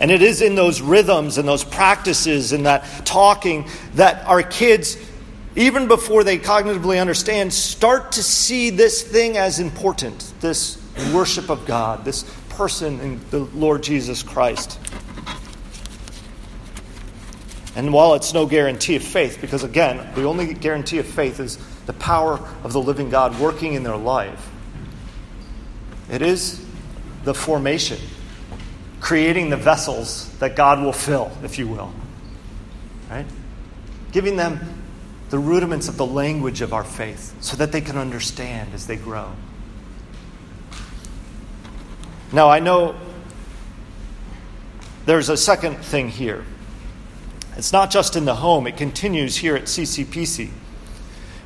And 0.00 0.10
it 0.10 0.22
is 0.22 0.40
in 0.40 0.54
those 0.54 0.80
rhythms 0.80 1.36
and 1.36 1.46
those 1.46 1.62
practices 1.62 2.52
and 2.52 2.64
that 2.64 2.86
talking 3.04 3.68
that 3.96 4.26
our 4.26 4.42
kids, 4.42 4.96
even 5.56 5.88
before 5.88 6.24
they 6.24 6.38
cognitively 6.38 6.98
understand, 6.98 7.52
start 7.52 8.12
to 8.12 8.22
see 8.22 8.70
this 8.70 9.02
thing 9.02 9.36
as 9.36 9.60
important 9.60 10.32
this 10.40 10.80
worship 11.12 11.50
of 11.50 11.66
God, 11.66 12.06
this 12.06 12.22
person 12.56 13.00
in 13.00 13.20
the 13.30 13.40
Lord 13.40 13.82
Jesus 13.82 14.22
Christ. 14.22 14.78
And 17.76 17.92
while 17.92 18.14
it's 18.14 18.32
no 18.32 18.46
guarantee 18.46 18.96
of 18.96 19.02
faith, 19.02 19.38
because 19.40 19.64
again, 19.64 20.12
the 20.14 20.24
only 20.24 20.54
guarantee 20.54 20.98
of 20.98 21.06
faith 21.06 21.40
is 21.40 21.58
the 21.86 21.92
power 21.92 22.38
of 22.62 22.72
the 22.72 22.80
living 22.80 23.10
God 23.10 23.38
working 23.40 23.74
in 23.74 23.82
their 23.82 23.96
life, 23.96 24.50
it 26.10 26.22
is 26.22 26.64
the 27.24 27.34
formation, 27.34 27.98
creating 29.00 29.50
the 29.50 29.56
vessels 29.56 30.30
that 30.38 30.54
God 30.54 30.80
will 30.80 30.92
fill, 30.92 31.32
if 31.42 31.58
you 31.58 31.66
will. 31.66 31.92
Right? 33.10 33.26
Giving 34.12 34.36
them 34.36 34.60
the 35.30 35.38
rudiments 35.38 35.88
of 35.88 35.96
the 35.96 36.06
language 36.06 36.60
of 36.60 36.72
our 36.72 36.84
faith 36.84 37.34
so 37.40 37.56
that 37.56 37.72
they 37.72 37.80
can 37.80 37.98
understand 37.98 38.72
as 38.72 38.86
they 38.86 38.96
grow. 38.96 39.32
Now, 42.34 42.50
I 42.50 42.58
know 42.58 42.96
there's 45.06 45.28
a 45.28 45.36
second 45.36 45.76
thing 45.76 46.08
here. 46.08 46.44
It's 47.56 47.72
not 47.72 47.92
just 47.92 48.16
in 48.16 48.24
the 48.24 48.34
home, 48.34 48.66
it 48.66 48.76
continues 48.76 49.36
here 49.36 49.54
at 49.54 49.64
CCPC. 49.64 50.50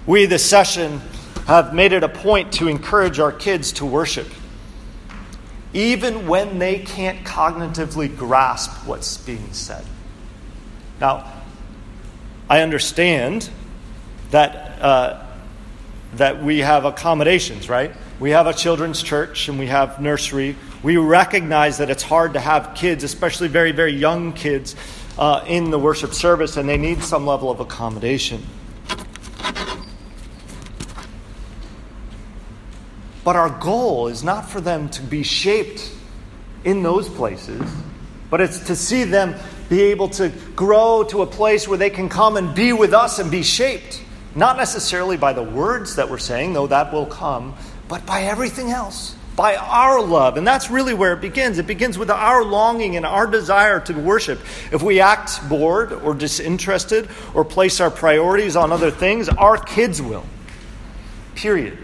We, 0.07 0.25
this 0.25 0.49
session, 0.49 1.03
have 1.47 1.75
made 1.75 1.93
it 1.93 2.03
a 2.03 2.09
point 2.09 2.53
to 2.55 2.69
encourage 2.69 3.19
our 3.19 3.33
kids 3.33 3.73
to 3.73 3.85
worship, 3.85 4.29
even 5.75 6.27
when 6.27 6.59
they 6.59 6.79
can't 6.79 7.23
cognitively 7.23 8.17
grasp 8.17 8.87
what's 8.87 9.19
being 9.19 9.53
said. 9.53 9.85
Now, 11.03 11.31
I 12.49 12.63
understand 12.63 13.51
that, 14.31 14.81
uh, 14.81 15.27
that 16.15 16.43
we 16.43 16.61
have 16.61 16.87
accommodations, 16.87 17.69
right? 17.69 17.93
We 18.21 18.31
have 18.31 18.47
a 18.47 18.53
children's 18.53 19.03
church 19.03 19.49
and 19.49 19.59
we 19.59 19.67
have 19.67 20.01
nursery 20.01 20.57
we 20.83 20.97
recognize 20.97 21.79
that 21.79 21.91
it's 21.91 22.05
hard 22.05 22.35
to 22.35 22.41
have 22.41 22.75
kids, 22.75 23.03
especially 23.03 23.49
very, 23.49 23.73
very 23.73 23.93
young 23.93 24.33
kids, 24.33 24.77
uh, 25.19 25.45
in 25.47 25.71
the 25.71 25.79
worship 25.79 26.15
service, 26.15 26.57
and 26.57 26.69
they 26.69 26.77
need 26.77 27.03
some 27.03 27.27
level 27.27 27.51
of 27.51 27.59
accommodation. 27.59 28.45
But 33.25 33.35
our 33.35 33.51
goal 33.51 34.07
is 34.07 34.23
not 34.23 34.49
for 34.49 34.61
them 34.61 34.89
to 34.91 35.03
be 35.03 35.25
shaped 35.25 35.91
in 36.65 36.83
those 36.85 37.09
places, 37.09 37.61
but 38.31 38.41
it's 38.41 38.61
to 38.61 38.77
see 38.77 39.03
them 39.03 39.35
be 39.69 39.83
able 39.83 40.09
to 40.11 40.29
grow 40.55 41.03
to 41.05 41.23
a 41.23 41.27
place 41.27 41.67
where 41.67 41.77
they 41.77 41.91
can 41.91 42.09
come 42.09 42.37
and 42.37 42.55
be 42.55 42.73
with 42.73 42.95
us 42.95 43.19
and 43.19 43.31
be 43.31 43.43
shaped. 43.43 44.03
Not 44.35 44.57
necessarily 44.57 45.17
by 45.17 45.33
the 45.33 45.43
words 45.43 45.97
that 45.97 46.09
we're 46.09 46.19
saying, 46.19 46.53
though 46.53 46.69
that 46.69 46.93
will 46.93 47.07
come, 47.07 47.55
but 47.89 48.05
by 48.07 48.23
everything 48.23 48.71
else 48.71 49.15
by 49.39 49.55
our 49.55 50.03
love. 50.03 50.37
And 50.37 50.45
that's 50.45 50.69
really 50.69 50.95
where 50.95 51.13
it 51.13 51.21
begins. 51.21 51.59
It 51.59 51.67
begins 51.69 51.97
with 51.97 52.11
our 52.11 52.43
longing 52.43 52.97
and 52.97 53.07
our 53.07 53.25
desire 53.25 53.79
to 53.83 53.93
worship. 53.93 54.41
If 54.73 54.83
we 54.83 55.01
act 55.01 55.49
bored 55.49 55.93
or 55.93 56.13
disinterested 56.13 57.09
or 57.35 57.45
place 57.45 57.81
our 57.81 57.91
priorities 57.91 58.57
on 58.57 58.73
other 58.73 58.91
things, 58.91 59.29
our 59.29 59.57
kids 59.57 60.03
will. 60.03 60.25
Period. 61.37 61.79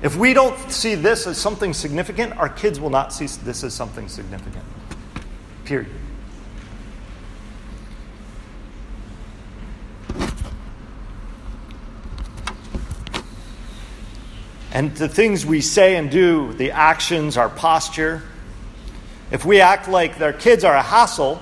If 0.00 0.14
we 0.14 0.32
don't 0.32 0.56
see 0.70 0.94
this 0.94 1.26
as 1.26 1.38
something 1.38 1.74
significant, 1.74 2.36
our 2.38 2.48
kids 2.48 2.78
will 2.78 2.90
not 2.90 3.12
see 3.12 3.26
this 3.26 3.64
as 3.64 3.74
something 3.74 4.06
significant. 4.06 4.64
Period. 5.64 5.90
And 14.76 14.94
the 14.94 15.08
things 15.08 15.46
we 15.46 15.62
say 15.62 15.96
and 15.96 16.10
do, 16.10 16.52
the 16.52 16.72
actions, 16.72 17.38
our 17.38 17.48
posture, 17.48 18.22
if 19.30 19.42
we 19.42 19.62
act 19.62 19.88
like 19.88 20.18
their 20.18 20.34
kids 20.34 20.64
are 20.64 20.76
a 20.76 20.82
hassle 20.82 21.40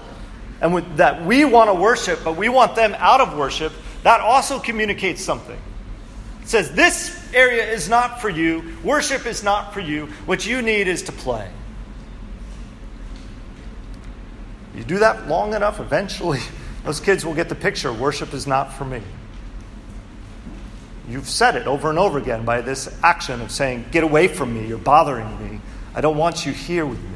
and 0.61 0.77
that 0.99 1.27
we 1.27 1.44
want 1.44 1.68
to 1.68 1.75
worship, 1.75 2.20
but 2.23 2.37
we 2.37 2.49
want 2.49 2.77
them 2.77 2.94
out 2.97 3.20
of 3.20 3.37
worship, 3.37 3.73
that 4.05 4.20
also 4.20 4.61
communicates 4.61 5.20
something. 5.20 5.59
It 6.42 6.49
says, 6.49 6.70
This 6.75 7.29
area 7.35 7.68
is 7.68 7.88
not 7.88 8.20
for 8.20 8.29
you, 8.29 8.77
worship 8.85 9.27
is 9.27 9.42
not 9.42 9.75
for 9.75 9.81
you, 9.81 10.07
what 10.27 10.47
you 10.47 10.62
need 10.62 10.87
is 10.87 11.03
to 11.03 11.11
play. 11.11 11.51
You 14.77 14.85
do 14.85 15.01
that 15.01 15.27
long 15.27 15.55
enough, 15.55 15.81
eventually 15.81 16.38
those 16.85 17.01
kids 17.01 17.27
will 17.27 17.35
get 17.35 17.49
the 17.49 17.57
picture 17.57 17.92
worship 17.92 18.33
is 18.33 18.47
not 18.47 18.73
for 18.73 18.85
me. 18.85 19.03
You've 21.09 21.29
said 21.29 21.57
it 21.57 21.67
over 21.67 21.90
and 21.90 21.99
over 21.99 22.19
again 22.19 22.45
by 22.45 22.62
this 22.62 22.95
action 23.03 23.43
of 23.43 23.51
saying, 23.51 23.87
Get 23.90 24.05
away 24.05 24.29
from 24.29 24.55
me, 24.55 24.67
you're 24.67 24.79
bothering 24.79 25.53
me. 25.53 25.61
I 25.95 26.01
don't 26.01 26.17
want 26.17 26.47
you 26.47 26.53
here 26.53 26.87
with 26.87 27.03
me. 27.03 27.11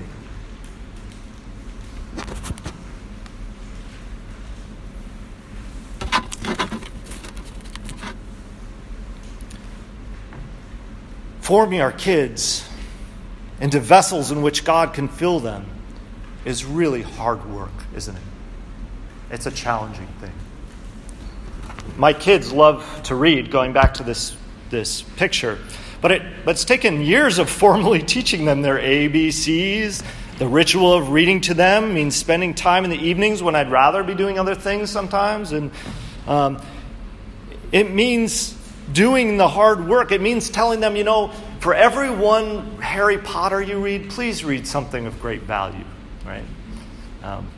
Forming 11.41 11.81
our 11.81 11.93
kids 11.93 12.69
into 13.59 13.81
vessels 13.81 14.31
in 14.31 14.43
which 14.43 14.65
God 14.65 14.93
can 14.93 15.09
fill 15.09 15.41
them 15.41 15.65
is 16.45 16.65
really 16.65 17.01
hard 17.01 17.45
work, 17.51 17.73
isn't 17.97 18.15
it? 18.15 18.23
It's 19.31 19.47
a 19.47 19.51
challenging 19.51 20.09
thing. 20.21 20.33
My 21.97 22.13
kids 22.13 22.53
love 22.53 23.03
to 23.05 23.15
read, 23.15 23.51
going 23.51 23.73
back 23.73 23.95
to 23.95 24.03
this, 24.03 24.37
this 24.71 25.03
picture, 25.03 25.59
but, 26.01 26.13
it, 26.13 26.23
but 26.45 26.53
it's 26.53 26.65
taken 26.65 27.03
years 27.03 27.39
of 27.39 27.51
formally 27.51 28.03
teaching 28.03 28.45
them 28.45 28.63
their 28.63 28.79
ABCs. 28.79 30.05
The 30.39 30.47
ritual 30.47 30.95
of 30.95 31.11
reading 31.11 31.41
to 31.43 31.55
them 31.55 31.95
means 31.95 32.15
spending 32.15 32.55
time 32.55 32.85
in 32.85 32.91
the 32.91 32.99
evenings 32.99 33.43
when 33.43 33.57
I'd 33.57 33.73
rather 33.73 34.05
be 34.05 34.15
doing 34.15 34.39
other 34.39 34.55
things 34.55 34.91
sometimes. 34.91 35.51
And 35.51 35.73
um, 36.29 36.63
it 37.73 37.91
means 37.91 38.57
doing 38.93 39.37
the 39.37 39.49
hard 39.49 39.89
work. 39.89 40.13
It 40.13 40.21
means 40.21 40.49
telling 40.49 40.79
them, 40.79 40.95
you 40.95 41.05
know, 41.05 41.33
for 41.61 41.75
every 41.75 42.11
one 42.11 42.81
Harry 42.81 43.19
Potter 43.19 43.61
you 43.61 43.81
read, 43.81 44.11
please 44.11 44.45
read 44.45 44.67
something 44.67 45.07
of 45.07 45.21
great 45.21 45.43
value, 45.43 45.85
right? 46.25 46.45
Um, 47.23 47.49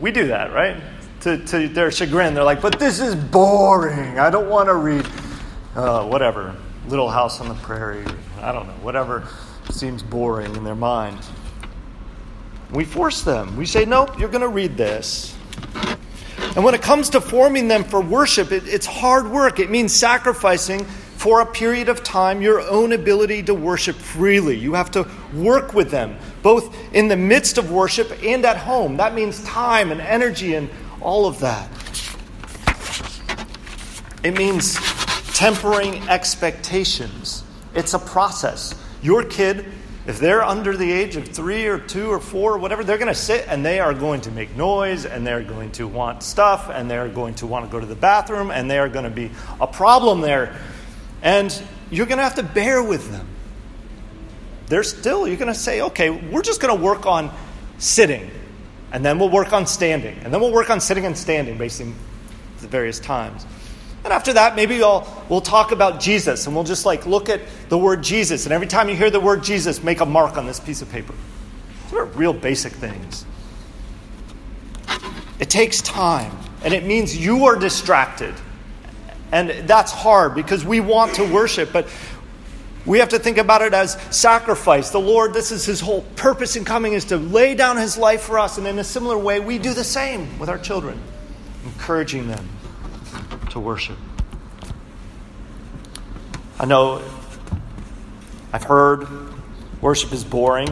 we 0.00 0.12
do 0.12 0.28
that, 0.28 0.52
right? 0.52 0.80
To, 1.26 1.36
to 1.46 1.66
their 1.66 1.90
chagrin, 1.90 2.34
they're 2.34 2.44
like, 2.44 2.62
but 2.62 2.78
this 2.78 3.00
is 3.00 3.16
boring. 3.16 4.16
I 4.16 4.30
don't 4.30 4.48
want 4.48 4.68
to 4.68 4.76
read 4.76 5.04
uh, 5.74 6.06
whatever, 6.06 6.54
Little 6.86 7.10
House 7.10 7.40
on 7.40 7.48
the 7.48 7.54
Prairie. 7.54 8.04
I 8.40 8.52
don't 8.52 8.68
know, 8.68 8.74
whatever 8.74 9.26
seems 9.70 10.04
boring 10.04 10.54
in 10.54 10.62
their 10.62 10.76
mind. 10.76 11.18
We 12.70 12.84
force 12.84 13.22
them. 13.22 13.56
We 13.56 13.66
say, 13.66 13.84
nope, 13.84 14.20
you're 14.20 14.28
going 14.28 14.42
to 14.42 14.48
read 14.48 14.76
this. 14.76 15.36
And 16.54 16.62
when 16.62 16.76
it 16.76 16.82
comes 16.82 17.10
to 17.10 17.20
forming 17.20 17.66
them 17.66 17.82
for 17.82 18.00
worship, 18.00 18.52
it, 18.52 18.68
it's 18.68 18.86
hard 18.86 19.28
work. 19.28 19.58
It 19.58 19.68
means 19.68 19.92
sacrificing 19.92 20.84
for 20.84 21.40
a 21.40 21.46
period 21.46 21.88
of 21.88 22.04
time 22.04 22.40
your 22.40 22.60
own 22.60 22.92
ability 22.92 23.42
to 23.42 23.54
worship 23.54 23.96
freely. 23.96 24.56
You 24.56 24.74
have 24.74 24.92
to 24.92 25.08
work 25.34 25.74
with 25.74 25.90
them, 25.90 26.18
both 26.44 26.72
in 26.94 27.08
the 27.08 27.16
midst 27.16 27.58
of 27.58 27.72
worship 27.72 28.16
and 28.22 28.44
at 28.44 28.58
home. 28.58 28.96
That 28.98 29.12
means 29.12 29.42
time 29.42 29.90
and 29.90 30.00
energy 30.00 30.54
and 30.54 30.70
all 31.06 31.26
of 31.26 31.40
that. 31.40 31.70
It 34.24 34.36
means 34.36 34.74
tempering 35.34 36.06
expectations. 36.08 37.44
It's 37.74 37.94
a 37.94 37.98
process. 37.98 38.74
Your 39.02 39.22
kid 39.22 39.72
if 40.06 40.20
they're 40.20 40.44
under 40.44 40.76
the 40.76 40.90
age 40.90 41.16
of 41.16 41.26
three 41.26 41.66
or 41.66 41.80
two 41.80 42.12
or 42.12 42.20
four 42.20 42.54
or 42.54 42.58
whatever, 42.58 42.84
they're 42.84 42.96
going 42.96 43.12
to 43.12 43.14
sit 43.14 43.46
and 43.48 43.66
they 43.66 43.80
are 43.80 43.92
going 43.92 44.20
to 44.22 44.30
make 44.30 44.54
noise 44.54 45.04
and 45.04 45.26
they're 45.26 45.42
going 45.42 45.72
to 45.72 45.88
want 45.88 46.22
stuff 46.22 46.70
and 46.70 46.88
they're 46.88 47.08
going 47.08 47.34
to 47.36 47.46
want 47.48 47.64
to 47.64 47.72
go 47.72 47.80
to 47.80 47.86
the 47.86 47.96
bathroom 47.96 48.52
and 48.52 48.70
they 48.70 48.78
are 48.78 48.88
going 48.88 49.04
to 49.04 49.10
be 49.10 49.32
a 49.60 49.66
problem 49.66 50.20
there. 50.20 50.56
And 51.22 51.50
you're 51.90 52.06
going 52.06 52.18
to 52.18 52.24
have 52.24 52.36
to 52.36 52.44
bear 52.44 52.80
with 52.84 53.10
them. 53.10 53.26
They're 54.68 54.84
still, 54.84 55.26
you're 55.26 55.38
going 55.38 55.52
to 55.52 55.58
say, 55.58 55.82
okay, 55.82 56.10
we're 56.10 56.42
just 56.42 56.60
going 56.60 56.76
to 56.76 56.80
work 56.80 57.04
on 57.04 57.34
sitting 57.78 58.30
and 58.96 59.04
then 59.04 59.18
we'll 59.18 59.28
work 59.28 59.52
on 59.52 59.66
standing 59.66 60.18
and 60.24 60.32
then 60.32 60.40
we'll 60.40 60.50
work 60.50 60.70
on 60.70 60.80
sitting 60.80 61.04
and 61.04 61.18
standing 61.18 61.58
basically 61.58 61.92
the 62.62 62.66
various 62.66 62.98
times. 62.98 63.44
And 64.04 64.10
after 64.10 64.32
that, 64.32 64.56
maybe 64.56 64.78
we'll, 64.78 65.06
we'll 65.28 65.42
talk 65.42 65.70
about 65.70 66.00
Jesus 66.00 66.46
and 66.46 66.56
we'll 66.56 66.64
just 66.64 66.86
like 66.86 67.04
look 67.04 67.28
at 67.28 67.42
the 67.68 67.76
word 67.76 68.02
Jesus. 68.02 68.46
And 68.46 68.54
every 68.54 68.66
time 68.66 68.88
you 68.88 68.96
hear 68.96 69.10
the 69.10 69.20
word 69.20 69.44
Jesus, 69.44 69.82
make 69.82 70.00
a 70.00 70.06
mark 70.06 70.38
on 70.38 70.46
this 70.46 70.58
piece 70.58 70.80
of 70.80 70.90
paper. 70.90 71.12
These 71.84 71.92
are 71.92 72.06
real 72.06 72.32
basic 72.32 72.72
things. 72.72 73.26
It 75.38 75.50
takes 75.50 75.82
time, 75.82 76.34
and 76.64 76.72
it 76.72 76.84
means 76.84 77.14
you 77.14 77.44
are 77.44 77.56
distracted. 77.56 78.34
And 79.30 79.50
that's 79.68 79.92
hard 79.92 80.34
because 80.34 80.64
we 80.64 80.80
want 80.80 81.16
to 81.16 81.30
worship, 81.30 81.70
but 81.70 81.86
we 82.86 83.00
have 83.00 83.08
to 83.10 83.18
think 83.18 83.36
about 83.36 83.62
it 83.62 83.74
as 83.74 83.94
sacrifice. 84.10 84.90
The 84.90 85.00
Lord, 85.00 85.34
this 85.34 85.50
is 85.50 85.66
his 85.66 85.80
whole 85.80 86.02
purpose 86.14 86.54
in 86.54 86.64
coming, 86.64 86.92
is 86.92 87.06
to 87.06 87.16
lay 87.16 87.54
down 87.56 87.76
his 87.76 87.98
life 87.98 88.22
for 88.22 88.38
us. 88.38 88.58
And 88.58 88.66
in 88.66 88.78
a 88.78 88.84
similar 88.84 89.18
way, 89.18 89.40
we 89.40 89.58
do 89.58 89.74
the 89.74 89.84
same 89.84 90.38
with 90.38 90.48
our 90.48 90.58
children, 90.58 91.00
encouraging 91.64 92.28
them 92.28 92.48
to 93.50 93.58
worship. 93.58 93.98
I 96.58 96.64
know 96.64 97.02
I've 98.52 98.62
heard 98.64 99.06
worship 99.82 100.12
is 100.12 100.24
boring, 100.24 100.68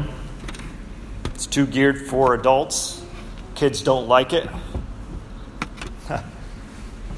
it's 1.34 1.46
too 1.46 1.66
geared 1.66 2.06
for 2.06 2.34
adults, 2.34 3.04
kids 3.54 3.82
don't 3.82 4.06
like 4.06 4.32
it. 4.32 4.48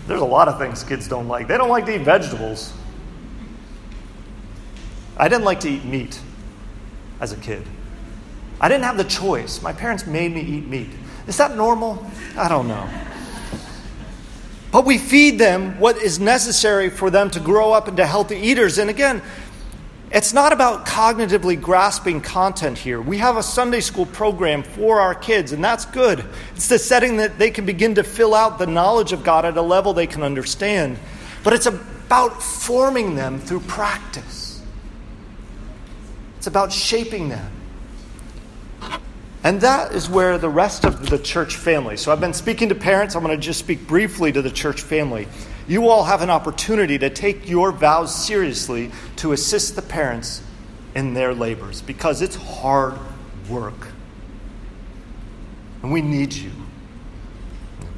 There's 0.06 0.20
a 0.20 0.24
lot 0.24 0.48
of 0.48 0.58
things 0.58 0.82
kids 0.82 1.06
don't 1.06 1.28
like. 1.28 1.48
They 1.48 1.56
don't 1.58 1.68
like 1.68 1.84
to 1.86 1.94
eat 1.94 2.02
vegetables. 2.02 2.72
I 5.16 5.28
didn't 5.28 5.44
like 5.44 5.60
to 5.60 5.70
eat 5.70 5.84
meat 5.84 6.20
as 7.20 7.32
a 7.32 7.36
kid. 7.36 7.62
I 8.60 8.68
didn't 8.68 8.84
have 8.84 8.96
the 8.96 9.04
choice. 9.04 9.62
My 9.62 9.72
parents 9.72 10.06
made 10.06 10.32
me 10.32 10.40
eat 10.40 10.66
meat. 10.66 10.90
Is 11.26 11.36
that 11.38 11.56
normal? 11.56 12.04
I 12.36 12.48
don't 12.48 12.68
know. 12.68 12.88
But 14.72 14.84
we 14.84 14.98
feed 14.98 15.38
them 15.38 15.78
what 15.80 15.96
is 15.96 16.20
necessary 16.20 16.90
for 16.90 17.10
them 17.10 17.30
to 17.30 17.40
grow 17.40 17.72
up 17.72 17.88
into 17.88 18.04
healthy 18.04 18.36
eaters. 18.36 18.78
And 18.78 18.90
again, 18.90 19.22
it's 20.12 20.32
not 20.32 20.52
about 20.52 20.86
cognitively 20.86 21.60
grasping 21.60 22.20
content 22.20 22.78
here. 22.78 23.00
We 23.00 23.18
have 23.18 23.36
a 23.36 23.42
Sunday 23.42 23.80
school 23.80 24.06
program 24.06 24.62
for 24.62 25.00
our 25.00 25.14
kids, 25.14 25.52
and 25.52 25.64
that's 25.64 25.84
good. 25.84 26.24
It's 26.54 26.68
the 26.68 26.78
setting 26.78 27.16
that 27.16 27.38
they 27.38 27.50
can 27.50 27.66
begin 27.66 27.96
to 27.96 28.04
fill 28.04 28.34
out 28.34 28.58
the 28.58 28.66
knowledge 28.66 29.12
of 29.12 29.24
God 29.24 29.44
at 29.44 29.56
a 29.56 29.62
level 29.62 29.92
they 29.92 30.06
can 30.06 30.22
understand. 30.22 30.98
But 31.42 31.54
it's 31.54 31.66
about 31.66 32.40
forming 32.40 33.16
them 33.16 33.40
through 33.40 33.60
practice, 33.60 34.45
it's 36.46 36.48
about 36.52 36.72
shaping 36.72 37.28
them. 37.28 37.50
And 39.42 39.60
that 39.62 39.90
is 39.90 40.08
where 40.08 40.38
the 40.38 40.48
rest 40.48 40.84
of 40.84 41.10
the 41.10 41.18
church 41.18 41.56
family. 41.56 41.96
So 41.96 42.12
I've 42.12 42.20
been 42.20 42.34
speaking 42.34 42.68
to 42.68 42.76
parents. 42.76 43.16
I'm 43.16 43.24
going 43.24 43.36
to 43.36 43.42
just 43.42 43.58
speak 43.58 43.88
briefly 43.88 44.30
to 44.30 44.40
the 44.42 44.50
church 44.50 44.82
family. 44.82 45.26
You 45.66 45.88
all 45.88 46.04
have 46.04 46.22
an 46.22 46.30
opportunity 46.30 46.98
to 46.98 47.10
take 47.10 47.48
your 47.48 47.72
vows 47.72 48.14
seriously 48.14 48.92
to 49.16 49.32
assist 49.32 49.74
the 49.74 49.82
parents 49.82 50.40
in 50.94 51.14
their 51.14 51.34
labors 51.34 51.82
because 51.82 52.22
it's 52.22 52.36
hard 52.36 52.94
work. 53.48 53.88
And 55.82 55.90
we 55.90 56.00
need 56.00 56.32
you. 56.32 56.52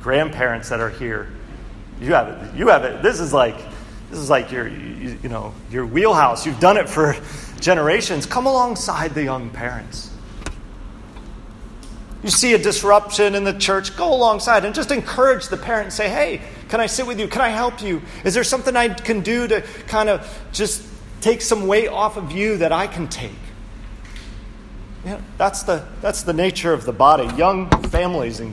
Grandparents 0.00 0.70
that 0.70 0.80
are 0.80 0.88
here, 0.88 1.30
you 2.00 2.14
have 2.14 2.28
it. 2.28 2.56
You 2.56 2.68
have 2.68 2.84
it. 2.84 3.02
This 3.02 3.20
is 3.20 3.34
like 3.34 3.56
this 4.08 4.18
is 4.18 4.30
like 4.30 4.50
your 4.50 4.66
you, 4.68 5.18
you 5.22 5.28
know, 5.28 5.52
your 5.70 5.84
wheelhouse. 5.84 6.46
You've 6.46 6.60
done 6.60 6.78
it 6.78 6.88
for 6.88 7.14
generations. 7.60 8.26
Come 8.26 8.46
alongside 8.46 9.14
the 9.14 9.24
young 9.24 9.50
parents 9.50 10.10
you 12.22 12.30
see 12.30 12.52
a 12.52 12.58
disruption 12.58 13.34
in 13.34 13.44
the 13.44 13.52
church, 13.52 13.96
go 13.96 14.12
alongside 14.12 14.64
and 14.64 14.74
just 14.74 14.90
encourage 14.90 15.48
the 15.48 15.56
parent 15.56 15.92
say, 15.92 16.08
hey, 16.08 16.40
can 16.68 16.80
I 16.80 16.86
sit 16.86 17.06
with 17.06 17.20
you? 17.20 17.28
Can 17.28 17.42
I 17.42 17.48
help 17.48 17.80
you? 17.80 18.02
Is 18.24 18.34
there 18.34 18.44
something 18.44 18.76
I 18.76 18.88
can 18.88 19.20
do 19.20 19.46
to 19.48 19.62
kind 19.86 20.08
of 20.08 20.48
just 20.52 20.86
take 21.20 21.40
some 21.40 21.66
weight 21.66 21.88
off 21.88 22.16
of 22.16 22.32
you 22.32 22.56
that 22.58 22.72
I 22.72 22.86
can 22.86 23.08
take? 23.08 23.30
Yeah, 25.04 25.20
that's 25.38 25.62
the, 25.62 25.86
that's 26.00 26.22
the 26.24 26.32
nature 26.32 26.72
of 26.72 26.84
the 26.84 26.92
body. 26.92 27.34
Young 27.36 27.70
families 27.84 28.40
and 28.40 28.52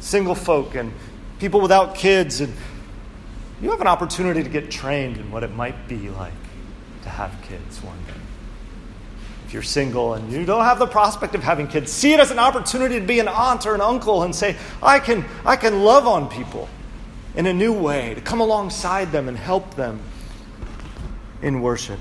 single 0.00 0.36
folk 0.36 0.76
and 0.76 0.92
people 1.40 1.60
without 1.60 1.96
kids. 1.96 2.40
And 2.40 2.54
you 3.60 3.70
have 3.70 3.80
an 3.80 3.88
opportunity 3.88 4.44
to 4.44 4.48
get 4.48 4.70
trained 4.70 5.16
in 5.16 5.32
what 5.32 5.42
it 5.42 5.52
might 5.52 5.88
be 5.88 6.10
like 6.10 6.32
to 7.02 7.08
have 7.08 7.36
kids 7.42 7.82
one 7.82 7.98
day 9.46 9.52
you're 9.52 9.62
single 9.62 10.14
and 10.14 10.30
you 10.32 10.44
don't 10.44 10.64
have 10.64 10.78
the 10.78 10.86
prospect 10.86 11.34
of 11.34 11.42
having 11.42 11.66
kids, 11.66 11.92
see 11.92 12.12
it 12.12 12.20
as 12.20 12.30
an 12.30 12.38
opportunity 12.38 13.00
to 13.00 13.06
be 13.06 13.20
an 13.20 13.28
aunt 13.28 13.66
or 13.66 13.74
an 13.74 13.80
uncle 13.80 14.22
and 14.22 14.34
say, 14.34 14.56
I 14.82 14.98
can, 14.98 15.24
I 15.44 15.56
can 15.56 15.82
love 15.82 16.06
on 16.06 16.28
people 16.28 16.68
in 17.36 17.46
a 17.46 17.52
new 17.52 17.72
way, 17.72 18.14
to 18.14 18.20
come 18.20 18.40
alongside 18.40 19.10
them 19.10 19.28
and 19.28 19.36
help 19.36 19.74
them 19.74 20.00
in 21.42 21.60
worship. 21.60 21.98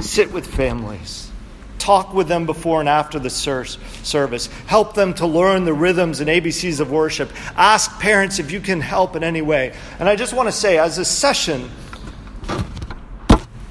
Sit 0.00 0.32
with 0.32 0.46
families. 0.46 1.30
Talk 1.78 2.12
with 2.14 2.28
them 2.28 2.46
before 2.46 2.80
and 2.80 2.88
after 2.88 3.18
the 3.18 3.30
service. 3.30 4.46
Help 4.66 4.94
them 4.94 5.14
to 5.14 5.26
learn 5.26 5.64
the 5.64 5.72
rhythms 5.72 6.20
and 6.20 6.28
ABCs 6.28 6.80
of 6.80 6.90
worship. 6.90 7.30
Ask 7.56 7.98
parents 8.00 8.38
if 8.38 8.50
you 8.52 8.60
can 8.60 8.80
help 8.80 9.16
in 9.16 9.24
any 9.24 9.42
way. 9.42 9.74
And 9.98 10.08
I 10.08 10.16
just 10.16 10.32
want 10.32 10.48
to 10.48 10.52
say, 10.52 10.78
as 10.78 10.98
a 10.98 11.04
session, 11.04 11.70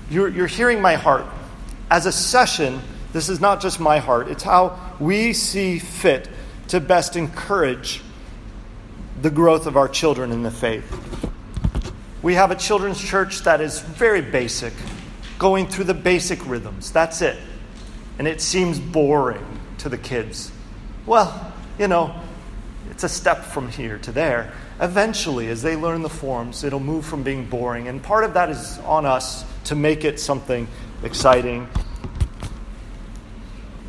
you're, 0.10 0.30
you're 0.30 0.48
hearing 0.48 0.82
my 0.82 0.96
heart. 0.96 1.26
As 1.90 2.06
a 2.06 2.12
session, 2.12 2.82
this 3.14 3.30
is 3.30 3.40
not 3.40 3.62
just 3.62 3.80
my 3.80 4.00
heart, 4.00 4.28
it's 4.28 4.44
how 4.44 4.80
we 5.00 5.34
see 5.34 5.80
fit 5.80 6.30
to 6.70 6.80
best 6.80 7.16
encourage 7.16 8.02
the 9.22 9.30
growth 9.30 9.66
of 9.66 9.78
our 9.78 9.88
children 9.88 10.32
in 10.32 10.44
the 10.44 10.52
faith. 10.52 10.86
We 12.22 12.34
have 12.36 12.52
a 12.52 12.56
children's 12.56 13.02
church 13.02 13.42
that 13.44 13.62
is 13.62 13.80
very 13.80 14.22
basic, 14.22 14.74
going 15.40 15.68
through 15.68 15.86
the 15.86 15.94
basic 15.94 16.46
rhythms. 16.48 16.92
That's 16.92 17.22
it. 17.22 17.38
And 18.20 18.28
it 18.28 18.42
seems 18.42 18.80
boring 18.80 19.46
to 19.80 19.90
the 19.90 19.98
kids. 19.98 20.52
Well, 21.06 21.54
you 21.80 21.88
know, 21.88 22.20
it's 22.90 23.04
a 23.04 23.10
step 23.10 23.44
from 23.44 23.70
here 23.70 24.00
to 24.00 24.12
there. 24.12 24.52
Eventually, 24.80 25.48
as 25.48 25.62
they 25.62 25.76
learn 25.76 26.02
the 26.02 26.10
forms, 26.10 26.64
it'll 26.64 26.80
move 26.80 27.06
from 27.06 27.24
being 27.24 27.46
boring. 27.46 27.88
And 27.88 28.02
part 28.02 28.24
of 28.24 28.34
that 28.34 28.50
is 28.50 28.80
on 28.80 29.06
us 29.06 29.46
to 29.66 29.76
make 29.76 30.04
it 30.04 30.20
something 30.20 30.68
exciting. 31.04 31.68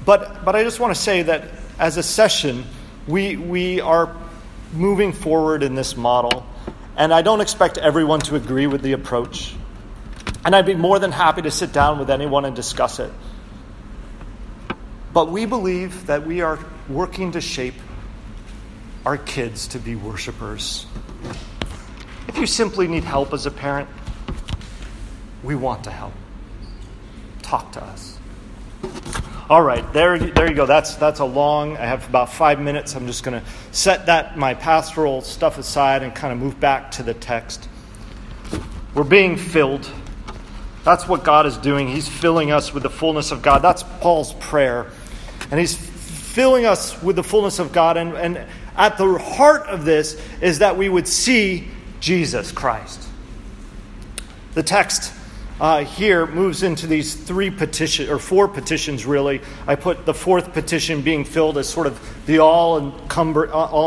But, 0.08 0.42
but 0.42 0.56
I 0.56 0.64
just 0.64 0.80
want 0.80 0.96
to 0.96 0.98
say 0.98 1.20
that 1.24 1.50
as 1.78 1.98
a 1.98 2.02
session, 2.02 2.64
we, 3.06 3.36
we 3.36 3.82
are 3.82 4.16
moving 4.72 5.12
forward 5.12 5.62
in 5.62 5.74
this 5.74 5.98
model. 5.98 6.46
And 6.96 7.12
I 7.12 7.20
don't 7.20 7.42
expect 7.42 7.76
everyone 7.76 8.20
to 8.20 8.36
agree 8.36 8.66
with 8.66 8.80
the 8.80 8.92
approach. 8.92 9.54
And 10.46 10.56
I'd 10.56 10.64
be 10.64 10.72
more 10.72 10.98
than 10.98 11.12
happy 11.12 11.42
to 11.42 11.50
sit 11.50 11.74
down 11.74 11.98
with 11.98 12.08
anyone 12.08 12.46
and 12.46 12.56
discuss 12.56 13.00
it. 13.00 13.12
But 15.12 15.30
we 15.30 15.44
believe 15.44 16.06
that 16.06 16.26
we 16.26 16.40
are 16.40 16.58
working 16.88 17.32
to 17.32 17.42
shape 17.42 17.74
our 19.04 19.18
kids 19.18 19.68
to 19.68 19.78
be 19.78 19.94
worshipers. 19.94 20.86
If 22.28 22.38
you 22.38 22.46
simply 22.46 22.88
need 22.88 23.04
help 23.04 23.34
as 23.34 23.44
a 23.44 23.50
parent, 23.50 23.90
we 25.42 25.54
want 25.54 25.84
to 25.84 25.90
help. 25.90 26.14
Talk 27.42 27.72
to 27.72 27.84
us. 27.84 28.18
All 29.50 29.62
right, 29.62 29.90
there, 29.94 30.18
there 30.18 30.46
you 30.46 30.54
go. 30.54 30.66
That's, 30.66 30.96
that's 30.96 31.20
a 31.20 31.24
long, 31.24 31.78
I 31.78 31.86
have 31.86 32.06
about 32.06 32.30
five 32.30 32.60
minutes. 32.60 32.94
I'm 32.94 33.06
just 33.06 33.24
going 33.24 33.40
to 33.40 33.46
set 33.72 34.04
that, 34.04 34.36
my 34.36 34.52
pastoral 34.52 35.22
stuff 35.22 35.56
aside 35.56 36.02
and 36.02 36.14
kind 36.14 36.34
of 36.34 36.38
move 36.38 36.60
back 36.60 36.90
to 36.92 37.02
the 37.02 37.14
text. 37.14 37.66
We're 38.92 39.04
being 39.04 39.38
filled. 39.38 39.90
That's 40.84 41.08
what 41.08 41.24
God 41.24 41.46
is 41.46 41.56
doing. 41.56 41.88
He's 41.88 42.06
filling 42.06 42.52
us 42.52 42.74
with 42.74 42.82
the 42.82 42.90
fullness 42.90 43.30
of 43.30 43.40
God. 43.40 43.60
That's 43.60 43.82
Paul's 44.00 44.34
prayer. 44.34 44.90
And 45.50 45.58
he's 45.58 45.74
filling 45.74 46.66
us 46.66 47.02
with 47.02 47.16
the 47.16 47.24
fullness 47.24 47.58
of 47.58 47.72
God. 47.72 47.96
And, 47.96 48.14
and 48.18 48.46
at 48.76 48.98
the 48.98 49.16
heart 49.16 49.62
of 49.62 49.86
this 49.86 50.20
is 50.42 50.58
that 50.58 50.76
we 50.76 50.90
would 50.90 51.08
see 51.08 51.68
Jesus 52.00 52.52
Christ. 52.52 53.02
The 54.52 54.62
text 54.62 55.14
uh, 55.60 55.84
here 55.84 56.26
moves 56.26 56.62
into 56.62 56.86
these 56.86 57.14
three 57.14 57.50
petitions, 57.50 58.08
or 58.08 58.18
four 58.18 58.48
petitions 58.48 59.04
really. 59.04 59.40
I 59.66 59.74
put 59.74 60.06
the 60.06 60.14
fourth 60.14 60.52
petition 60.52 61.02
being 61.02 61.24
filled 61.24 61.58
as 61.58 61.68
sort 61.68 61.86
of 61.86 62.26
the 62.26 62.38
all 62.38 62.78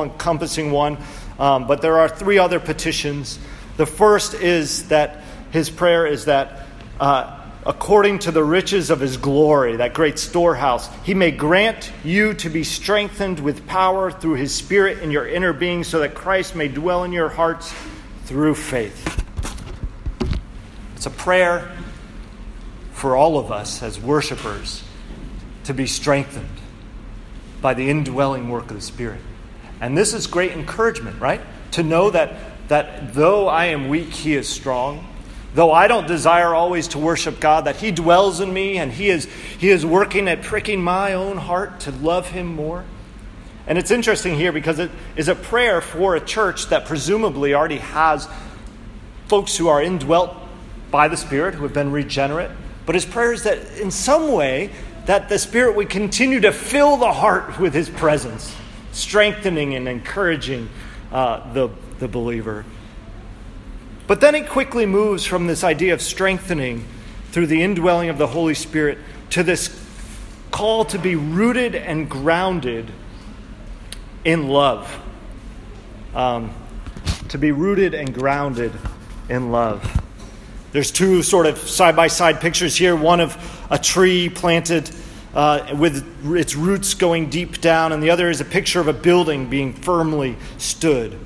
encompassing 0.04 0.72
one. 0.72 0.98
Um, 1.40 1.66
but 1.66 1.82
there 1.82 1.98
are 2.00 2.08
three 2.08 2.38
other 2.38 2.60
petitions. 2.60 3.40
The 3.78 3.86
first 3.86 4.36
is 4.36 4.90
that 4.90 5.24
his 5.52 5.70
prayer 5.70 6.06
is 6.06 6.26
that 6.26 6.68
uh, 7.00 7.40
according 7.66 8.20
to 8.20 8.32
the 8.32 8.44
riches 8.44 8.90
of 8.90 9.00
his 9.00 9.18
glory, 9.18 9.78
that 9.78 9.94
great 9.94 10.20
storehouse, 10.20 10.90
he 11.04 11.14
may 11.14 11.32
grant 11.32 11.92
you 12.04 12.34
to 12.36 12.50
be 12.50 12.64
strengthened 12.64 13.40
with 13.40 13.66
power 13.66 14.12
through 14.12 14.36
his 14.36 14.54
Spirit 14.54 15.00
in 15.00 15.10
your 15.10 15.28
inner 15.28 15.54
being, 15.54 15.84
so 15.84 16.00
that 16.00 16.16
Christ 16.16 16.56
may 16.56 16.68
dwell 16.68 17.04
in 17.04 17.12
your 17.12 17.30
hearts 17.30 17.74
through 18.26 18.56
faith. 18.56 19.26
It's 21.02 21.08
a 21.08 21.10
prayer 21.10 21.68
for 22.92 23.16
all 23.16 23.40
of 23.40 23.52
us 23.52 23.82
as 23.82 24.00
worshipers 24.00 24.84
to 25.64 25.74
be 25.74 25.88
strengthened 25.88 26.60
by 27.60 27.74
the 27.74 27.90
indwelling 27.90 28.50
work 28.50 28.70
of 28.70 28.76
the 28.76 28.82
Spirit. 28.82 29.20
And 29.80 29.98
this 29.98 30.14
is 30.14 30.28
great 30.28 30.52
encouragement, 30.52 31.20
right? 31.20 31.42
To 31.72 31.82
know 31.82 32.12
that, 32.12 32.36
that 32.68 33.16
though 33.16 33.48
I 33.48 33.66
am 33.66 33.90
weak, 33.90 34.10
He 34.10 34.36
is 34.36 34.48
strong. 34.48 35.12
Though 35.56 35.72
I 35.72 35.88
don't 35.88 36.08
desire 36.08 36.54
always 36.54 36.90
to 36.90 37.00
worship 37.00 37.40
God, 37.40 37.66
that 37.66 37.78
He 37.78 37.90
dwells 37.90 38.40
in 38.40 38.54
me 38.54 38.78
and 38.78 38.92
He 38.92 39.10
is, 39.10 39.26
he 39.58 39.70
is 39.70 39.84
working 39.84 40.28
at 40.28 40.44
pricking 40.44 40.84
my 40.84 41.14
own 41.14 41.38
heart 41.38 41.80
to 41.80 41.92
love 41.94 42.30
Him 42.30 42.46
more. 42.46 42.86
And 43.66 43.80
it's 43.80 43.90
interesting 43.90 44.36
here 44.36 44.52
because 44.52 44.78
it 44.78 44.92
is 45.16 45.30
a 45.30 45.36
prayer 45.36 45.82
for 45.82 46.16
a 46.16 46.22
church 46.22 46.68
that 46.68 46.86
presumably 46.86 47.56
already 47.56 47.80
has 47.80 48.30
folks 49.28 49.58
who 49.58 49.68
are 49.68 49.82
indwelt 49.82 50.38
by 50.92 51.08
the 51.08 51.18
Spirit, 51.18 51.56
who 51.56 51.64
have 51.64 51.74
been 51.74 51.92
regenerate. 51.92 52.52
But 52.86 52.96
his 52.96 53.06
prayer 53.06 53.34
is 53.34 53.44
that 53.44 53.80
in 53.80 53.90
some 53.90 54.32
way, 54.34 54.72
that 55.06 55.30
the 55.30 55.40
Spirit 55.40 55.76
would 55.76 55.90
continue 55.90 56.40
to 56.42 56.52
fill 56.52 56.98
the 56.98 57.12
heart 57.12 57.60
with 57.60 57.74
his 57.74 57.90
presence, 57.90 58.54
strengthening 58.92 59.74
and 59.74 59.88
encouraging 59.88 60.70
uh, 61.12 61.52
the, 61.54 61.70
the 62.00 62.08
believer. 62.08 62.66
But 64.08 64.22
then 64.22 64.36
he 64.36 64.42
quickly 64.42 64.86
moves 64.86 65.26
from 65.26 65.48
this 65.48 65.64
idea 65.64 65.94
of 65.94 66.02
strengthening 66.02 66.86
through 67.32 67.48
the 67.48 67.64
indwelling 67.64 68.10
of 68.10 68.18
the 68.18 68.28
Holy 68.28 68.54
Spirit 68.54 68.98
to 69.32 69.44
this 69.44 69.82
call 70.52 70.84
to 70.86 71.00
be 71.00 71.16
rooted 71.16 71.76
and 71.76 72.10
grounded 72.10 72.92
in 74.26 74.50
love. 74.50 75.00
Um, 76.14 76.54
to 77.30 77.38
be 77.38 77.52
rooted 77.52 77.94
and 77.94 78.14
grounded 78.14 78.74
in 79.30 79.52
love. 79.52 80.01
There's 80.72 80.92
two 80.92 81.22
sort 81.22 81.48
of 81.48 81.58
side 81.58 81.96
by 81.96 82.08
side 82.08 82.40
pictures 82.40 82.76
here 82.76 82.96
one 82.96 83.20
of 83.20 83.38
a 83.70 83.78
tree 83.78 84.30
planted 84.30 84.90
uh, 85.34 85.76
with 85.78 86.36
its 86.36 86.56
roots 86.56 86.94
going 86.94 87.30
deep 87.30 87.62
down, 87.62 87.92
and 87.92 88.02
the 88.02 88.10
other 88.10 88.30
is 88.30 88.42
a 88.42 88.46
picture 88.46 88.80
of 88.80 88.88
a 88.88 88.94
building 88.94 89.50
being 89.50 89.74
firmly 89.74 90.38
stood. 90.58 91.18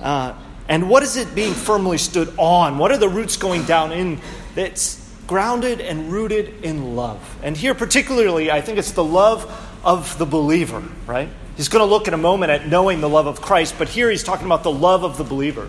Uh, 0.00 0.34
and 0.68 0.88
what 0.88 1.02
is 1.02 1.16
it 1.16 1.34
being 1.34 1.52
firmly 1.52 1.98
stood 1.98 2.32
on? 2.36 2.78
What 2.78 2.92
are 2.92 2.98
the 2.98 3.08
roots 3.08 3.36
going 3.36 3.64
down 3.64 3.92
in? 3.92 4.20
It's 4.56 4.98
grounded 5.26 5.80
and 5.80 6.10
rooted 6.12 6.64
in 6.64 6.96
love. 6.96 7.38
And 7.42 7.56
here, 7.56 7.74
particularly, 7.74 8.50
I 8.50 8.60
think 8.60 8.78
it's 8.78 8.92
the 8.92 9.04
love 9.04 9.50
of 9.84 10.16
the 10.18 10.26
believer, 10.26 10.82
right? 11.06 11.28
He's 11.56 11.68
going 11.68 11.86
to 11.86 11.90
look 11.90 12.08
in 12.08 12.14
a 12.14 12.18
moment 12.18 12.50
at 12.50 12.66
knowing 12.66 13.00
the 13.00 13.08
love 13.08 13.26
of 13.26 13.40
Christ, 13.40 13.74
but 13.78 13.88
here 13.88 14.10
he's 14.10 14.22
talking 14.22 14.46
about 14.46 14.62
the 14.62 14.72
love 14.72 15.04
of 15.04 15.18
the 15.18 15.24
believer. 15.24 15.68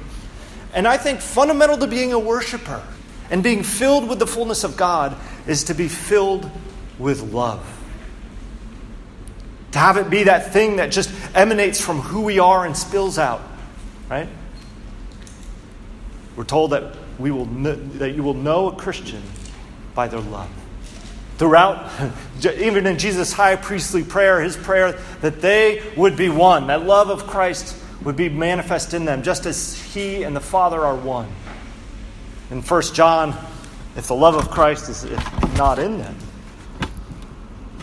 And 0.74 0.88
I 0.88 0.98
think 0.98 1.20
fundamental 1.20 1.78
to 1.78 1.88
being 1.88 2.14
a 2.14 2.20
worshiper 2.20 2.82
and 3.30 3.44
being 3.44 3.64
filled 3.64 4.08
with 4.08 4.20
the 4.20 4.28
fullness 4.28 4.64
of 4.64 4.78
God 4.78 5.16
is 5.48 5.66
to 5.66 5.74
be 5.74 5.88
filled 5.88 6.50
with 7.00 7.22
love. 7.22 7.66
To 9.72 9.80
have 9.80 9.98
it 9.98 10.10
be 10.10 10.24
that 10.24 10.52
thing 10.52 10.78
that 10.78 10.92
just 10.92 11.10
emanates 11.34 11.80
from 11.80 12.02
who 12.02 12.22
we 12.22 12.40
are 12.40 12.66
and 12.66 12.76
spills 12.76 13.18
out, 13.18 13.42
right? 14.10 14.28
We're 16.36 16.44
told 16.44 16.72
that 16.72 16.96
we 17.20 17.32
will 17.32 17.46
that 17.46 18.12
you 18.12 18.24
will 18.24 18.34
know 18.34 18.70
a 18.70 18.76
Christian 18.76 19.22
by 19.94 20.08
their 20.08 20.20
love. 20.20 20.50
Throughout, 21.38 21.90
even 22.58 22.86
in 22.86 22.98
Jesus' 22.98 23.32
high 23.34 23.56
priestly 23.56 24.04
prayer, 24.04 24.42
his 24.42 24.58
prayer 24.58 24.94
that 25.22 25.42
they 25.42 25.82
would 25.96 26.18
be 26.18 26.30
one, 26.30 26.68
that 26.68 26.84
love 26.84 27.10
of 27.10 27.28
Christ 27.28 27.78
would 28.04 28.16
be 28.16 28.30
manifest 28.30 28.94
in 28.94 29.06
them, 29.06 29.24
just 29.24 29.46
as 29.46 29.80
He 29.94 30.24
and 30.24 30.36
the 30.36 30.42
Father 30.42 30.82
are 30.82 30.96
one. 30.96 31.32
In 32.50 32.62
1 32.62 32.82
John, 32.94 33.38
if 33.96 34.08
the 34.08 34.16
love 34.16 34.36
of 34.36 34.50
Christ 34.50 34.90
is 34.90 35.06
not 35.56 35.80
in 35.80 35.98
them, 36.00 36.16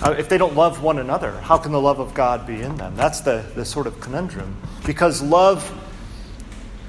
uh, 0.02 0.14
if 0.16 0.28
they 0.28 0.38
don't 0.38 0.54
love 0.54 0.82
one 0.82 0.98
another, 0.98 1.32
how 1.40 1.58
can 1.58 1.72
the 1.72 1.80
love 1.80 1.98
of 1.98 2.14
God 2.14 2.46
be 2.46 2.60
in 2.60 2.76
them? 2.76 2.94
That's 2.94 3.20
the, 3.20 3.44
the 3.54 3.64
sort 3.64 3.86
of 3.86 4.00
conundrum. 4.00 4.56
Because 4.86 5.20
love 5.22 5.72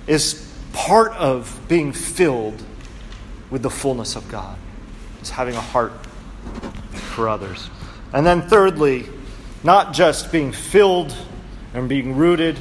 is 0.05 0.53
part 0.73 1.13
of 1.13 1.59
being 1.67 1.91
filled 1.91 2.61
with 3.49 3.63
the 3.63 3.69
fullness 3.69 4.15
of 4.15 4.29
God, 4.29 4.57
is 5.21 5.29
having 5.29 5.55
a 5.55 5.61
heart 5.61 5.93
for 7.15 7.27
others. 7.27 7.69
And 8.13 8.25
then, 8.25 8.43
thirdly, 8.43 9.07
not 9.63 9.93
just 9.93 10.31
being 10.31 10.51
filled 10.51 11.15
and 11.73 11.89
being 11.89 12.15
rooted 12.15 12.57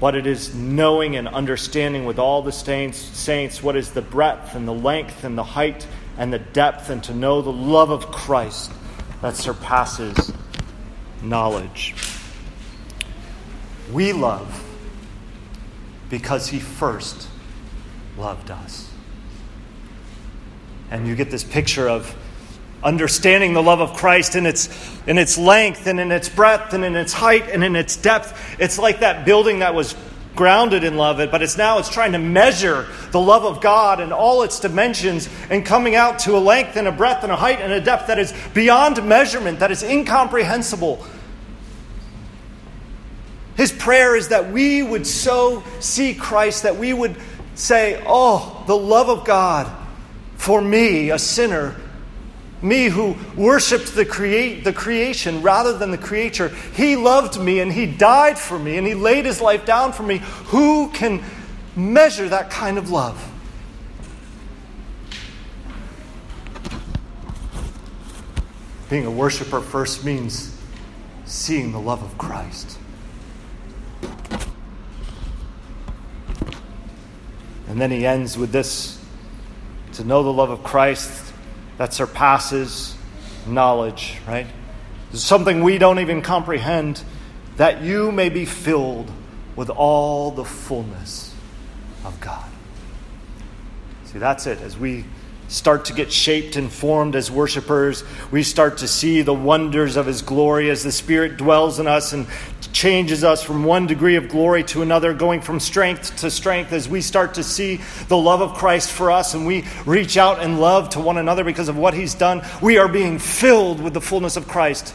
but 0.00 0.16
it 0.16 0.26
is 0.26 0.54
knowing 0.54 1.14
and 1.14 1.28
understanding 1.28 2.06
with 2.06 2.18
all 2.18 2.40
the 2.40 2.50
saints, 2.50 3.62
what 3.62 3.76
is 3.76 3.92
the 3.92 4.02
breadth 4.02 4.54
and 4.54 4.66
the 4.66 4.74
length 4.74 5.24
and 5.24 5.36
the 5.36 5.44
height 5.44 5.86
and 6.16 6.32
the 6.32 6.38
depth, 6.38 6.88
and 6.88 7.04
to 7.04 7.14
know 7.14 7.42
the 7.42 7.52
love 7.52 7.90
of 7.90 8.10
Christ 8.10 8.72
that 9.20 9.36
surpasses 9.36 10.32
knowledge. 11.22 11.94
We 13.92 14.12
love 14.12 14.66
because 16.08 16.48
he 16.48 16.58
first 16.58 17.28
loved 18.16 18.50
us. 18.50 18.90
And 20.90 21.06
you 21.06 21.14
get 21.14 21.30
this 21.30 21.44
picture 21.44 21.88
of 21.88 22.16
understanding 22.82 23.52
the 23.52 23.62
love 23.62 23.80
of 23.80 23.94
Christ 23.94 24.36
in 24.36 24.46
its, 24.46 24.68
in 25.06 25.18
its 25.18 25.36
length 25.36 25.86
and 25.86 26.00
in 26.00 26.10
its 26.10 26.28
breadth 26.28 26.72
and 26.72 26.84
in 26.84 26.96
its 26.96 27.12
height 27.12 27.48
and 27.50 27.62
in 27.62 27.76
its 27.76 27.96
depth. 27.96 28.56
It's 28.58 28.78
like 28.78 29.00
that 29.00 29.24
building 29.24 29.58
that 29.58 29.74
was 29.74 29.94
grounded 30.34 30.84
in 30.84 30.96
love, 30.96 31.18
but 31.30 31.42
it's 31.42 31.58
now 31.58 31.78
it's 31.78 31.90
trying 31.90 32.12
to 32.12 32.18
measure 32.18 32.86
the 33.10 33.20
love 33.20 33.44
of 33.44 33.60
God 33.60 34.00
and 34.00 34.12
all 34.12 34.42
its 34.42 34.60
dimensions 34.60 35.28
and 35.50 35.66
coming 35.66 35.94
out 35.94 36.20
to 36.20 36.36
a 36.36 36.38
length 36.38 36.76
and 36.76 36.88
a 36.88 36.92
breadth 36.92 37.22
and 37.24 37.32
a 37.32 37.36
height 37.36 37.60
and 37.60 37.72
a 37.72 37.80
depth 37.80 38.06
that 38.06 38.18
is 38.18 38.32
beyond 38.54 39.06
measurement, 39.06 39.58
that 39.58 39.70
is 39.70 39.82
incomprehensible. 39.82 41.04
His 43.56 43.72
prayer 43.72 44.16
is 44.16 44.28
that 44.28 44.50
we 44.50 44.82
would 44.82 45.06
so 45.06 45.62
see 45.80 46.14
Christ, 46.14 46.62
that 46.62 46.76
we 46.76 46.94
would 46.94 47.16
say, 47.54 48.02
Oh, 48.06 48.64
the 48.66 48.76
love 48.76 49.10
of 49.10 49.26
God 49.26 49.70
for 50.36 50.62
me, 50.62 51.10
a 51.10 51.18
sinner, 51.18 51.76
me 52.62 52.86
who 52.86 53.16
worshiped 53.36 53.94
the, 53.94 54.04
create, 54.04 54.64
the 54.64 54.72
creation 54.72 55.42
rather 55.42 55.76
than 55.76 55.90
the 55.90 55.98
creator. 55.98 56.48
He 56.74 56.96
loved 56.96 57.40
me 57.40 57.60
and 57.60 57.72
He 57.72 57.86
died 57.86 58.38
for 58.38 58.58
me 58.58 58.76
and 58.76 58.86
He 58.86 58.94
laid 58.94 59.24
His 59.24 59.40
life 59.40 59.64
down 59.64 59.92
for 59.92 60.02
me. 60.02 60.18
Who 60.46 60.90
can 60.90 61.22
measure 61.74 62.28
that 62.28 62.50
kind 62.50 62.78
of 62.78 62.90
love? 62.90 63.26
Being 68.90 69.06
a 69.06 69.10
worshiper 69.10 69.60
first 69.60 70.04
means 70.04 70.56
seeing 71.24 71.70
the 71.70 71.80
love 71.80 72.02
of 72.02 72.18
Christ. 72.18 72.76
And 77.68 77.80
then 77.80 77.92
he 77.92 78.04
ends 78.04 78.36
with 78.36 78.50
this 78.50 79.00
to 79.92 80.02
know 80.02 80.24
the 80.24 80.32
love 80.32 80.50
of 80.50 80.64
Christ 80.64 81.29
that 81.80 81.94
surpasses 81.94 82.94
knowledge, 83.46 84.18
right? 84.28 84.46
Something 85.14 85.64
we 85.64 85.78
don't 85.78 85.98
even 85.98 86.20
comprehend, 86.20 87.02
that 87.56 87.80
you 87.80 88.12
may 88.12 88.28
be 88.28 88.44
filled 88.44 89.10
with 89.56 89.70
all 89.70 90.30
the 90.30 90.44
fullness 90.44 91.34
of 92.04 92.20
God. 92.20 92.44
See, 94.04 94.18
that's 94.18 94.46
it. 94.46 94.60
As 94.60 94.76
we 94.76 95.06
start 95.48 95.86
to 95.86 95.94
get 95.94 96.12
shaped 96.12 96.56
and 96.56 96.70
formed 96.70 97.16
as 97.16 97.30
worshipers. 97.30 98.04
We 98.30 98.42
start 98.44 98.78
to 98.78 98.88
see 98.88 99.22
the 99.22 99.34
wonders 99.34 99.96
of 99.96 100.06
His 100.06 100.22
glory 100.22 100.70
as 100.70 100.84
the 100.84 100.92
Spirit 100.92 101.36
dwells 101.36 101.80
in 101.80 101.86
us 101.86 102.12
and 102.12 102.26
changes 102.72 103.24
us 103.24 103.42
from 103.42 103.64
one 103.64 103.86
degree 103.86 104.16
of 104.16 104.28
glory 104.28 104.62
to 104.64 104.82
another, 104.82 105.12
going 105.12 105.40
from 105.40 105.60
strength 105.60 106.16
to 106.18 106.30
strength 106.30 106.72
as 106.72 106.88
we 106.88 107.00
start 107.00 107.34
to 107.34 107.42
see 107.42 107.80
the 108.08 108.16
love 108.16 108.40
of 108.40 108.54
Christ 108.54 108.90
for 108.90 109.10
us 109.10 109.34
and 109.34 109.46
we 109.46 109.64
reach 109.86 110.16
out 110.16 110.40
and 110.40 110.60
love 110.60 110.90
to 110.90 111.00
one 111.00 111.18
another 111.18 111.44
because 111.44 111.68
of 111.68 111.76
what 111.76 111.94
He's 111.94 112.14
done. 112.14 112.42
We 112.62 112.78
are 112.78 112.88
being 112.88 113.18
filled 113.18 113.80
with 113.80 113.94
the 113.94 114.00
fullness 114.00 114.36
of 114.36 114.48
Christ. 114.48 114.94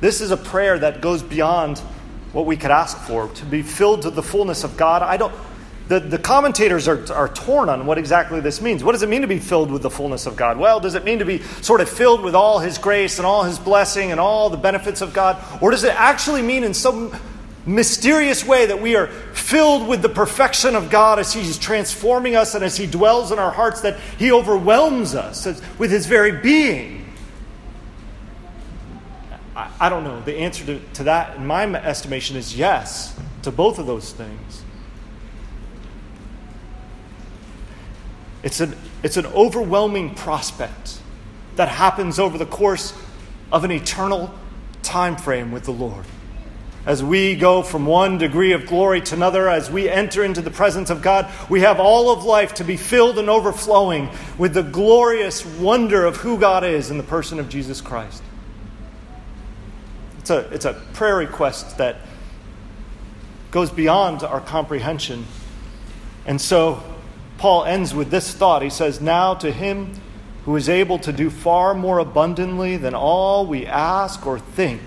This 0.00 0.20
is 0.20 0.30
a 0.30 0.36
prayer 0.36 0.78
that 0.78 1.00
goes 1.00 1.22
beyond 1.22 1.78
what 2.32 2.46
we 2.46 2.56
could 2.56 2.70
ask 2.70 2.98
for 2.98 3.28
to 3.28 3.44
be 3.44 3.62
filled 3.62 4.02
to 4.02 4.10
the 4.10 4.22
fullness 4.22 4.64
of 4.64 4.76
God. 4.76 5.02
I 5.02 5.16
don't 5.16 5.34
the, 5.88 6.00
the 6.00 6.18
commentators 6.18 6.88
are, 6.88 7.12
are 7.12 7.28
torn 7.28 7.68
on 7.68 7.84
what 7.84 7.98
exactly 7.98 8.40
this 8.40 8.62
means. 8.62 8.82
What 8.82 8.92
does 8.92 9.02
it 9.02 9.08
mean 9.08 9.20
to 9.20 9.26
be 9.26 9.38
filled 9.38 9.70
with 9.70 9.82
the 9.82 9.90
fullness 9.90 10.24
of 10.24 10.34
God? 10.34 10.58
Well, 10.58 10.80
does 10.80 10.94
it 10.94 11.04
mean 11.04 11.18
to 11.18 11.26
be 11.26 11.42
sort 11.60 11.82
of 11.82 11.90
filled 11.90 12.22
with 12.22 12.34
all 12.34 12.58
His 12.58 12.78
grace 12.78 13.18
and 13.18 13.26
all 13.26 13.42
His 13.42 13.58
blessing 13.58 14.10
and 14.10 14.18
all 14.18 14.48
the 14.48 14.56
benefits 14.56 15.02
of 15.02 15.12
God? 15.12 15.42
Or 15.60 15.70
does 15.70 15.84
it 15.84 15.94
actually 15.94 16.40
mean 16.40 16.64
in 16.64 16.72
some 16.72 17.14
mysterious 17.66 18.44
way 18.44 18.66
that 18.66 18.80
we 18.80 18.96
are 18.96 19.08
filled 19.34 19.86
with 19.86 20.00
the 20.00 20.08
perfection 20.08 20.74
of 20.74 20.90
God 20.90 21.18
as 21.18 21.34
He's 21.34 21.58
transforming 21.58 22.34
us 22.34 22.54
and 22.54 22.64
as 22.64 22.78
He 22.78 22.86
dwells 22.86 23.30
in 23.30 23.38
our 23.38 23.50
hearts, 23.50 23.82
that 23.82 24.00
He 24.18 24.32
overwhelms 24.32 25.14
us 25.14 25.46
with 25.78 25.90
His 25.90 26.06
very 26.06 26.32
being? 26.32 27.12
I, 29.54 29.70
I 29.80 29.88
don't 29.90 30.04
know. 30.04 30.22
The 30.22 30.38
answer 30.38 30.64
to, 30.64 30.80
to 30.94 31.04
that, 31.04 31.36
in 31.36 31.46
my 31.46 31.66
estimation, 31.74 32.36
is 32.36 32.56
yes 32.56 33.14
to 33.42 33.50
both 33.50 33.78
of 33.78 33.86
those 33.86 34.10
things. 34.10 34.62
It's 38.44 38.60
an, 38.60 38.76
it's 39.02 39.16
an 39.16 39.26
overwhelming 39.26 40.14
prospect 40.14 41.00
that 41.56 41.68
happens 41.68 42.18
over 42.18 42.36
the 42.36 42.46
course 42.46 42.92
of 43.50 43.64
an 43.64 43.72
eternal 43.72 44.32
time 44.82 45.16
frame 45.16 45.50
with 45.50 45.64
the 45.64 45.72
Lord. 45.72 46.04
As 46.84 47.02
we 47.02 47.34
go 47.36 47.62
from 47.62 47.86
one 47.86 48.18
degree 48.18 48.52
of 48.52 48.66
glory 48.66 49.00
to 49.00 49.14
another, 49.14 49.48
as 49.48 49.70
we 49.70 49.88
enter 49.88 50.22
into 50.22 50.42
the 50.42 50.50
presence 50.50 50.90
of 50.90 51.00
God, 51.00 51.32
we 51.48 51.60
have 51.60 51.80
all 51.80 52.12
of 52.12 52.24
life 52.24 52.52
to 52.54 52.64
be 52.64 52.76
filled 52.76 53.18
and 53.18 53.30
overflowing 53.30 54.10
with 54.36 54.52
the 54.52 54.62
glorious 54.62 55.46
wonder 55.46 56.04
of 56.04 56.18
who 56.18 56.38
God 56.38 56.62
is 56.62 56.90
in 56.90 56.98
the 56.98 57.02
person 57.02 57.40
of 57.40 57.48
Jesus 57.48 57.80
Christ. 57.80 58.22
It's 60.18 60.28
a, 60.28 60.38
it's 60.52 60.66
a 60.66 60.74
prayer 60.92 61.16
request 61.16 61.78
that 61.78 61.96
goes 63.50 63.70
beyond 63.70 64.22
our 64.22 64.40
comprehension. 64.40 65.24
And 66.26 66.38
so, 66.38 66.82
Paul 67.38 67.64
ends 67.64 67.94
with 67.94 68.10
this 68.10 68.32
thought. 68.32 68.62
He 68.62 68.70
says, 68.70 69.00
Now 69.00 69.34
to 69.34 69.50
him 69.50 69.92
who 70.44 70.56
is 70.56 70.68
able 70.68 70.98
to 71.00 71.12
do 71.12 71.30
far 71.30 71.74
more 71.74 71.98
abundantly 71.98 72.76
than 72.76 72.94
all 72.94 73.46
we 73.46 73.66
ask 73.66 74.26
or 74.26 74.38
think. 74.38 74.80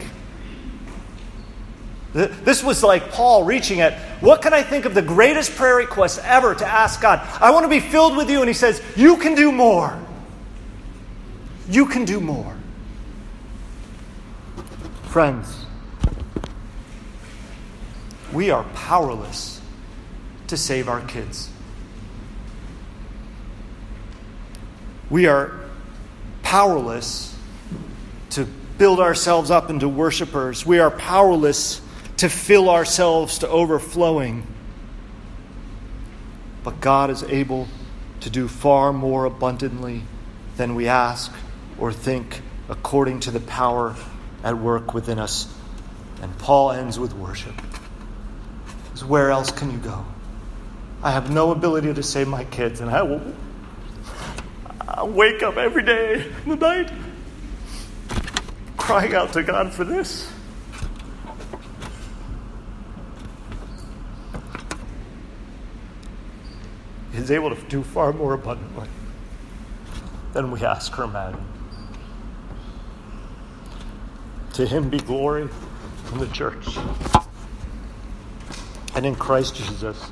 This 2.13 2.63
was 2.63 2.83
like 2.83 3.11
Paul 3.11 3.43
reaching 3.43 3.81
at 3.81 3.93
what 4.21 4.41
can 4.41 4.53
I 4.53 4.63
think 4.63 4.85
of 4.85 4.95
the 4.95 5.01
greatest 5.01 5.51
prayer 5.55 5.75
request 5.75 6.19
ever 6.23 6.55
to 6.55 6.65
ask 6.65 7.01
God? 7.01 7.21
I 7.39 7.51
want 7.51 7.65
to 7.65 7.69
be 7.69 7.79
filled 7.79 8.17
with 8.17 8.29
you. 8.29 8.39
And 8.39 8.47
he 8.47 8.53
says, 8.53 8.81
You 8.95 9.17
can 9.17 9.35
do 9.35 9.51
more. 9.51 9.99
You 11.69 11.85
can 11.85 12.05
do 12.05 12.19
more. 12.19 12.55
Friends, 15.03 15.65
we 18.31 18.49
are 18.49 18.63
powerless 18.73 19.61
to 20.47 20.57
save 20.57 20.87
our 20.87 21.01
kids. 21.01 21.49
We 25.09 25.27
are 25.27 25.59
powerless 26.43 27.35
to 28.31 28.45
build 28.77 28.99
ourselves 28.99 29.51
up 29.51 29.69
into 29.69 29.87
worshipers. 29.87 30.65
We 30.65 30.79
are 30.79 30.91
powerless 30.91 31.81
to 32.17 32.29
fill 32.29 32.69
ourselves 32.69 33.39
to 33.39 33.49
overflowing. 33.49 34.45
But 36.63 36.81
God 36.81 37.09
is 37.09 37.23
able 37.23 37.67
to 38.21 38.29
do 38.29 38.47
far 38.47 38.91
more 38.91 39.25
abundantly 39.25 40.03
than 40.57 40.75
we 40.75 40.87
ask 40.87 41.33
or 41.79 41.93
think 41.93 42.41
according 42.69 43.21
to 43.21 43.31
the 43.31 43.39
power 43.39 43.95
at 44.43 44.57
work 44.57 44.93
within 44.93 45.19
us. 45.19 45.53
And 46.21 46.37
Paul 46.37 46.71
ends 46.71 46.99
with 46.99 47.13
worship. 47.13 47.55
Where 49.05 49.29
else 49.29 49.51
can 49.51 49.71
you 49.71 49.77
go? 49.77 50.05
I 51.03 51.11
have 51.11 51.29
no 51.29 51.51
ability 51.51 51.93
to 51.93 52.03
save 52.03 52.27
my 52.27 52.43
kids, 52.43 52.81
and 52.81 52.89
I 52.89 53.03
will 53.03 53.21
I 54.97 55.03
wake 55.03 55.43
up 55.43 55.57
every 55.57 55.83
day 55.83 56.25
in 56.43 56.49
the 56.49 56.55
night 56.55 56.91
crying 58.77 59.13
out 59.13 59.31
to 59.33 59.43
God 59.43 59.71
for 59.71 59.83
this. 59.83 60.27
He's 67.11 67.29
able 67.29 67.55
to 67.55 67.61
do 67.67 67.83
far 67.83 68.11
more 68.11 68.33
abundantly 68.33 68.87
than 70.33 70.49
we 70.49 70.63
ask 70.63 70.97
or 70.97 71.03
imagine. 71.03 71.45
To 74.53 74.65
him 74.65 74.89
be 74.89 74.97
glory 74.97 75.47
in 76.11 76.17
the 76.17 76.27
church 76.27 76.75
and 78.95 79.05
in 79.05 79.13
Christ 79.13 79.57
Jesus 79.57 80.09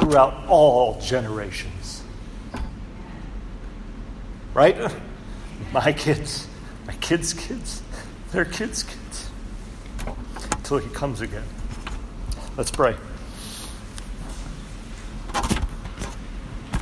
throughout 0.00 0.48
all 0.48 1.00
generations 1.00 1.75
right? 4.56 4.90
My 5.72 5.92
kids, 5.92 6.46
my 6.86 6.94
kids' 6.94 7.34
kids, 7.34 7.82
their 8.30 8.44
kids' 8.44 8.82
kids, 8.82 9.30
until 10.52 10.78
he 10.78 10.88
comes 10.90 11.20
again. 11.20 11.42
Let's 12.56 12.70
pray. 12.70 12.94